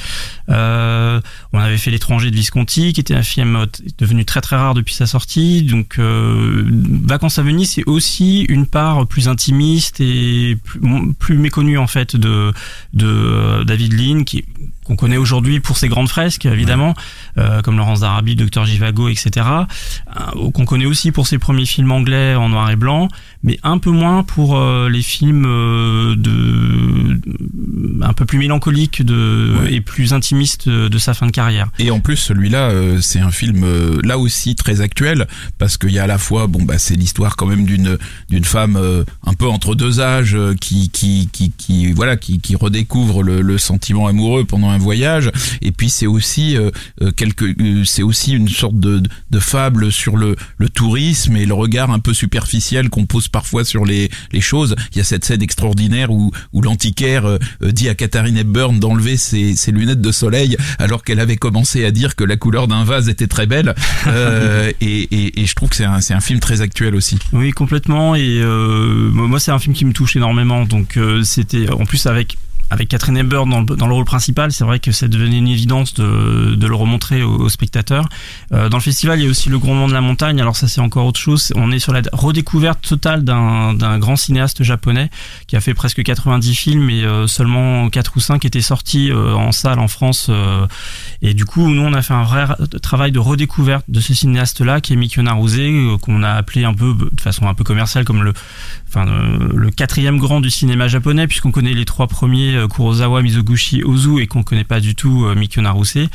on 0.48 1.22
avait 1.54 1.78
fait 1.78 1.92
L'étranger 1.92 2.32
de 2.32 2.36
Visconti, 2.36 2.94
qui 2.94 3.02
était 3.02 3.16
un 3.16 3.24
film 3.24 3.66
devenu 3.98 4.26
très 4.26 4.42
très 4.42 4.56
rare 4.56 4.74
depuis 4.74 4.94
sa 4.94 5.06
sortie. 5.06 5.64
Donc 5.64 6.00
Vacances 6.00 7.40
à 7.40 7.44
Venise, 7.44 7.72
c'est 7.72 7.88
aussi 7.88 8.44
une 8.44 8.66
part 8.66 9.06
plus 9.08 9.28
intimiste 9.28 10.00
et 10.00 10.58
plus, 11.20 11.38
méconnue 11.38 11.78
en 11.78 11.88
fait 11.88 12.16
de, 12.16 12.54
de 12.94 13.64
David 13.64 13.94
Lean, 13.94 14.24
qui 14.24 14.46
qu'on 14.88 14.96
connaît 14.96 15.18
aujourd'hui 15.18 15.60
pour 15.60 15.78
ses 15.78 15.90
grandes 15.90 16.08
fresques, 16.08 16.46
évidemment, 16.46 16.96
euh, 17.38 17.62
comme 17.62 17.78
Laurence 17.78 18.00
d'Arabie, 18.00 18.36
Docteur 18.36 18.66
Givago, 18.66 19.10
etc. 19.10 19.46
Euh, 19.46 20.52
qu'on 20.52 20.66
connaît 20.66 20.86
aussi 20.86 21.12
pour 21.12 21.28
ses 21.28 21.38
premiers 21.38 21.66
films 21.66 21.92
anglais 21.92 22.36
en 22.36 22.50
noir 22.50 22.72
et 22.72 22.78
blanc, 22.78 23.10
mais 23.44 23.60
un 23.64 23.78
peu 23.78 23.92
moins 23.92 24.24
pour 24.24 24.58
euh, 24.58 24.90
les 24.90 25.02
films 25.02 25.44
de 25.44 27.20
un 28.02 28.14
peu 28.14 28.26
plus 28.26 28.40
mélancoliques 28.40 29.04
de 29.04 29.56
et 29.70 29.82
plus 29.82 30.14
intimistes 30.14 30.70
de, 30.70 30.98
sa 30.98 31.14
fin 31.14 31.26
de 31.26 31.32
carrière. 31.32 31.68
Et 31.80 31.92
en 31.92 32.00
plus, 32.00 32.16
celui-là, 32.16 32.72
c'est 33.02 33.20
un 33.20 33.32
film 33.32 33.66
là 34.04 34.18
aussi 34.18 34.56
très 34.56 34.82
actuel 34.82 35.28
parce 35.58 35.78
qu'il 35.78 35.92
y 35.92 36.00
a 36.00 36.04
à 36.04 36.08
la 36.08 36.18
fois, 36.18 36.48
bon 36.48 36.64
bah 36.64 36.78
c'est 36.78 36.96
l'histoire 36.96 37.36
quand 37.36 37.48
même 37.48 37.66
d'une 37.66 37.98
d'une 38.30 38.46
femme 38.46 38.78
un 39.26 39.34
peu 39.34 39.48
entre 39.48 39.76
deux 39.76 40.00
âges 40.00 40.38
qui 40.62 40.90
qui 40.90 41.30
qui, 41.32 41.52
qui 41.52 41.92
voilà 41.92 42.16
qui, 42.16 42.40
qui 42.40 42.56
redécouvre 42.56 43.24
le, 43.24 43.42
le 43.42 43.58
sentiment 43.58 44.08
amoureux 44.08 44.46
pendant 44.46 44.70
un 44.70 44.77
voyage. 44.78 45.32
Et 45.62 45.72
puis 45.72 45.90
c'est 45.90 46.08
aussi 46.08 46.58
euh, 46.58 46.72
euh, 47.02 47.12
quelque, 47.12 47.46
euh, 47.46 47.84
c'est 47.86 48.04
aussi 48.04 48.34
une 48.34 48.48
sorte 48.48 48.80
de, 48.80 49.02
de 49.32 49.40
fable 49.40 49.92
sur 49.92 50.18
le, 50.18 50.36
le 50.58 50.70
tourisme 50.70 51.36
et 51.36 51.46
le 51.46 51.54
regard 51.54 51.92
un 51.92 52.00
peu 52.00 52.14
superficiel 52.14 52.90
qu'on 52.90 53.06
pose 53.06 53.28
parfois 53.28 53.66
sur 53.66 53.86
les, 53.86 54.10
les 54.32 54.42
choses. 54.42 54.76
Il 54.94 54.98
y 54.98 55.02
a 55.02 55.04
cette 55.04 55.26
scène 55.26 55.42
extraordinaire 55.42 56.12
où, 56.12 56.32
où 56.54 56.62
l'antiquaire 56.62 57.38
dit 57.62 57.90
à 57.90 57.96
Katharine 57.96 58.38
Hepburn 58.38 58.80
d'enlever 58.80 59.18
ses, 59.18 59.56
ses, 59.56 59.72
lunettes 59.72 60.02
de 60.02 60.12
soleil 60.12 60.58
alors 60.80 61.04
qu'elle 61.04 61.20
avait 61.20 61.38
commencé 61.38 61.86
à 61.86 61.92
dire 61.92 62.16
que 62.16 62.24
la 62.24 62.38
couleur 62.38 62.68
d'un 62.68 62.84
vase 62.84 63.10
était 63.10 63.28
très 63.28 63.46
belle. 63.46 63.76
et, 64.08 64.74
et, 64.82 65.42
et, 65.42 65.46
je 65.46 65.54
trouve 65.54 65.70
que 65.70 65.76
c'est 65.76 65.86
un, 65.86 66.02
c'est 66.02 66.14
un 66.14 66.22
film 66.22 66.40
très 66.40 66.62
actuel 66.62 66.96
aussi. 66.96 67.20
Oui, 67.34 67.52
complètement. 67.52 68.16
Et 68.16 68.42
moi, 68.44 69.40
c'est 69.40 69.52
un 69.52 69.60
film 69.60 69.76
qui 69.76 69.86
me 69.86 69.94
touche 69.94 70.16
énormément. 70.16 70.66
Donc 70.66 70.98
c'était 71.24 71.70
en 71.70 71.86
plus 71.86 72.06
avec 72.06 72.38
avec 72.70 72.90
Catherine 72.90 73.18
Hepburn 73.18 73.50
dans 73.50 73.88
le, 73.88 73.94
rôle 73.94 74.06
principal, 74.06 74.52
c'est 74.52 74.66
vrai 74.66 74.80
que 74.80 74.92
ça 74.92 75.08
devenait 75.08 75.38
une 75.38 75.48
évidence 75.48 75.94
de, 75.94 76.68
le 76.68 76.76
remontrer 76.76 77.24
aux, 77.24 77.50
spectateurs. 77.50 78.08
Euh, 78.52 78.70
dans 78.70 78.78
le 78.78 78.84
festival, 78.84 79.20
il 79.20 79.24
y 79.24 79.28
a 79.28 79.30
aussi 79.30 79.50
le 79.50 79.58
Grondement 79.58 79.88
de 79.88 79.94
la 79.94 80.02
montagne. 80.02 80.40
Alors 80.42 80.56
ça, 80.56 80.68
c'est 80.68 80.82
encore 80.82 81.06
autre 81.06 81.20
chose. 81.20 81.52
On 81.56 81.72
est 81.72 81.80
sur 81.80 81.94
la 81.94 82.02
redécouverte 82.14 82.88
totale 82.88 83.24
d'un 83.24 84.00
grand 84.00 84.16
cinéaste 84.16 84.64
japonais 84.64 85.10
qui 85.48 85.56
a 85.56 85.62
fait 85.62 85.74
presque 85.74 86.04
90 86.04 86.56
films 86.56 86.90
et 86.90 87.04
euh, 87.04 87.26
seulement 87.28 87.90
4 87.90 88.14
ou 88.16 88.20
5 88.20 88.46
étaient 88.46 88.62
sortis 88.62 89.12
euh, 89.12 89.34
en 89.34 89.52
salle 89.52 89.80
en 89.80 89.88
France. 89.88 90.30
Et 91.22 91.34
du 91.34 91.46
coup, 91.46 91.68
nous, 91.70 91.82
on 91.82 91.94
a 91.94 92.02
fait 92.02 92.14
un 92.14 92.24
vrai 92.24 92.46
travail 92.82 93.12
de 93.12 93.20
redécouverte 93.20 93.86
de 93.88 94.00
ce 94.00 94.14
cinéaste-là, 94.14 94.82
qui 94.82 94.94
est 94.94 94.96
Mikio 94.96 95.24
Naruse, 95.24 95.98
qu'on 96.02 96.24
a 96.24 96.32
appelé 96.32 96.66
un 96.66 96.74
peu 96.74 96.94
de 96.94 97.22
façon 97.22 97.48
un 97.48 97.54
peu 97.54 97.64
commerciale 97.64 98.04
comme 98.04 98.24
le 98.24 99.72
quatrième 99.72 100.18
grand 100.18 100.40
du 100.42 100.50
cinéma 100.50 100.88
japonais 100.88 101.28
puisqu'on 101.28 101.52
connaît 101.52 101.74
les 101.74 101.86
trois 101.86 102.08
premiers 102.08 102.57
Kurosawa, 102.66 103.22
Mizoguchi, 103.22 103.84
Ozu 103.84 104.20
et 104.22 104.28
qu'on 104.28 104.44
connaît 104.44 104.64
pas 104.64 104.80
du 104.80 104.96
tout 104.96 105.26
euh, 105.26 105.36
Mikio 105.36 105.62
Naruse. 105.62 106.08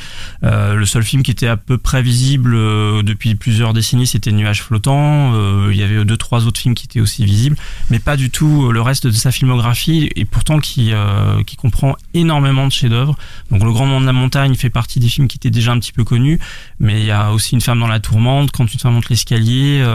Euh, 0.43 0.75
le 0.75 0.85
seul 0.85 1.03
film 1.03 1.23
qui 1.23 1.31
était 1.31 1.47
à 1.47 1.57
peu 1.57 1.77
près 1.77 2.01
visible 2.01 2.51
depuis 3.03 3.35
plusieurs 3.35 3.73
décennies 3.73 4.07
c'était 4.07 4.31
Nuages 4.31 4.61
flottants. 4.61 5.33
il 5.69 5.77
y 5.77 5.83
avait 5.83 6.03
deux 6.03 6.17
trois 6.17 6.45
autres 6.45 6.59
films 6.59 6.75
qui 6.75 6.85
étaient 6.85 6.99
aussi 6.99 7.25
visibles, 7.25 7.55
mais 7.89 7.99
pas 7.99 8.17
du 8.17 8.29
tout 8.29 8.71
le 8.71 8.81
reste 8.81 9.07
de 9.07 9.11
sa 9.11 9.31
filmographie 9.31 10.09
et 10.15 10.25
pourtant 10.25 10.59
qui 10.59 10.91
qui 11.45 11.55
comprend 11.55 11.95
énormément 12.13 12.67
de 12.67 12.71
chefs-d'œuvre. 12.71 13.15
Donc 13.51 13.63
Le 13.63 13.71
Grand 13.71 13.85
Monde 13.85 14.01
de 14.01 14.07
la 14.07 14.13
Montagne 14.13 14.55
fait 14.55 14.69
partie 14.69 14.99
des 14.99 15.07
films 15.07 15.27
qui 15.27 15.37
étaient 15.37 15.51
déjà 15.51 15.71
un 15.71 15.79
petit 15.79 15.91
peu 15.91 16.03
connus, 16.03 16.39
mais 16.79 16.99
il 16.99 17.05
y 17.05 17.11
a 17.11 17.31
aussi 17.31 17.53
Une 17.53 17.61
femme 17.61 17.79
dans 17.79 17.87
la 17.87 17.99
tourmente, 17.99 18.51
Quand 18.51 18.71
une 18.71 18.79
femme 18.79 18.93
monte 18.93 19.09
l'escalier 19.09 19.85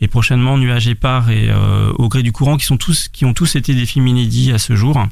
et 0.00 0.08
prochainement 0.08 0.58
Nuages 0.58 0.88
épars 0.88 1.30
et 1.30 1.50
Au 1.98 2.08
gré 2.08 2.22
du 2.22 2.32
courant 2.32 2.56
qui 2.56 2.66
sont 2.66 2.76
tous 2.76 3.08
qui 3.08 3.24
ont 3.24 3.34
tous 3.34 3.56
été 3.56 3.74
des 3.74 3.86
films 3.86 4.08
inédits 4.08 4.52
à 4.52 4.58
ce 4.58 4.76
jour. 4.76 5.06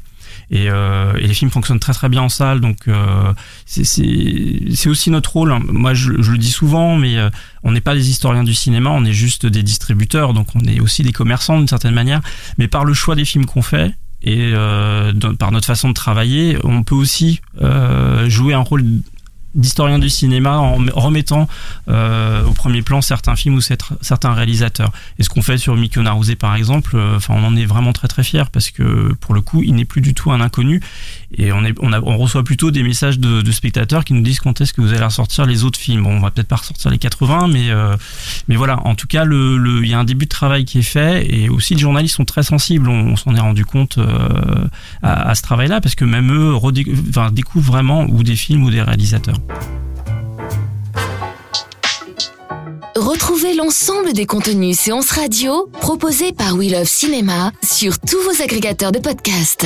Et, 0.51 0.69
euh, 0.69 1.15
et 1.17 1.27
les 1.27 1.33
films 1.33 1.51
fonctionnent 1.51 1.79
très 1.79 1.93
très 1.93 2.09
bien 2.09 2.21
en 2.21 2.29
salle, 2.29 2.61
donc 2.61 2.87
euh, 2.87 3.33
c'est 3.65 4.89
aussi 4.89 5.09
notre 5.09 5.33
rôle. 5.33 5.51
Hein. 5.51 5.61
Moi, 5.67 5.93
je, 5.93 6.21
je, 6.21 6.31
le 6.31 6.37
dis 6.37 6.51
souvent, 6.51 6.95
mais 6.95 7.17
euh, 7.17 7.29
on 7.63 7.71
n'est 7.71 7.81
pas 7.81 7.95
des 7.95 8.09
historiens 8.09 8.43
du 8.43 8.53
cinéma, 8.53 8.91
on 8.91 9.05
est 9.05 9.13
juste 9.13 9.45
des 9.45 9.63
distributeurs, 9.63 10.33
donc 10.33 10.47
on 10.55 10.61
est 10.61 10.79
aussi 10.79 11.03
des 11.03 11.11
commerçants 11.11 11.57
d'une 11.57 11.67
certaine 11.67 11.93
manière. 11.93 12.21
Mais 12.57 12.67
par 12.67 12.85
le 12.85 12.93
choix 12.93 13.15
des 13.15 13.25
films 13.25 13.45
qu'on 13.45 13.61
fait, 13.61 13.93
et 14.25 14.51
euh, 14.53 15.13
par 15.37 15.51
notre 15.51 15.67
façon 15.67 15.89
de 15.89 15.93
travailler, 15.93 16.57
on 16.63 16.83
peut 16.83 16.95
aussi 16.95 17.41
euh, 17.61 18.27
jouer 18.27 18.55
un 18.55 18.61
rôle 18.61 18.83
d'historien 19.55 19.99
du 19.99 20.09
cinéma 20.09 20.57
en 20.57 20.77
remettant 20.93 21.47
euh, 21.89 22.43
au 22.45 22.51
premier 22.51 22.81
plan 22.81 23.01
certains 23.01 23.35
films 23.35 23.55
ou 23.55 23.61
certains 23.61 24.33
réalisateurs. 24.33 24.91
Et 25.17 25.23
ce 25.23 25.29
qu'on 25.29 25.41
fait 25.41 25.57
sur 25.57 25.75
Mikio 25.75 26.01
Naruse 26.01 26.35
par 26.35 26.55
exemple, 26.55 26.91
euh, 26.95 27.17
enfin 27.17 27.33
on 27.37 27.43
en 27.45 27.55
est 27.55 27.65
vraiment 27.65 27.93
très 27.93 28.07
très 28.07 28.23
fier 28.23 28.49
parce 28.51 28.69
que 28.69 29.13
pour 29.19 29.33
le 29.33 29.41
coup 29.41 29.63
il 29.63 29.75
n'est 29.75 29.85
plus 29.85 30.01
du 30.01 30.13
tout 30.13 30.31
un 30.31 30.41
inconnu 30.41 30.81
et 31.37 31.51
on, 31.51 32.17
reçoit 32.17 32.43
plutôt 32.43 32.71
des 32.71 32.83
messages 32.83 33.19
de, 33.19 33.51
spectateurs 33.51 34.03
qui 34.03 34.13
nous 34.13 34.21
disent 34.21 34.39
quand 34.39 34.59
est-ce 34.61 34.73
que 34.73 34.81
vous 34.81 34.93
allez 34.93 35.03
ressortir 35.03 35.45
les 35.45 35.63
autres 35.63 35.79
films. 35.79 36.03
Bon, 36.03 36.17
on 36.17 36.19
va 36.19 36.31
peut-être 36.31 36.47
pas 36.47 36.57
ressortir 36.57 36.91
les 36.91 36.97
80, 36.97 37.47
mais 37.47 37.71
euh, 37.71 37.95
mais 38.47 38.55
voilà. 38.55 38.79
En 38.85 38.95
tout 38.95 39.07
cas, 39.07 39.25
il 39.25 39.87
y 39.87 39.93
a 39.93 39.99
un 39.99 40.03
début 40.03 40.25
de 40.25 40.29
travail 40.29 40.65
qui 40.65 40.79
est 40.79 40.83
fait 40.83 41.25
et 41.29 41.49
aussi 41.49 41.75
les 41.75 41.81
journalistes 41.81 42.15
sont 42.15 42.25
très 42.25 42.43
sensibles. 42.43 42.89
On, 42.89 43.15
s'en 43.15 43.35
est 43.35 43.39
rendu 43.39 43.65
compte 43.65 43.97
euh, 43.97 44.67
à, 45.01 45.35
ce 45.35 45.41
travail-là 45.41 45.81
parce 45.81 45.95
que 45.95 46.05
même 46.05 46.31
eux 46.31 46.55
découvrent 47.31 47.71
vraiment 47.71 48.05
ou 48.09 48.23
des 48.23 48.35
films 48.35 48.63
ou 48.63 48.71
des 48.71 48.81
réalisateurs. 48.81 49.37
Retrouvez 52.95 53.53
l'ensemble 53.55 54.13
des 54.13 54.25
contenus 54.25 54.77
séances 54.77 55.11
radio 55.11 55.69
proposés 55.81 56.31
par 56.31 56.55
We 56.55 56.71
Love 56.71 56.87
Cinéma 56.87 57.51
sur 57.61 57.99
tous 57.99 58.21
vos 58.21 58.41
agrégateurs 58.41 58.91
de 58.91 58.99
podcasts. 58.99 59.65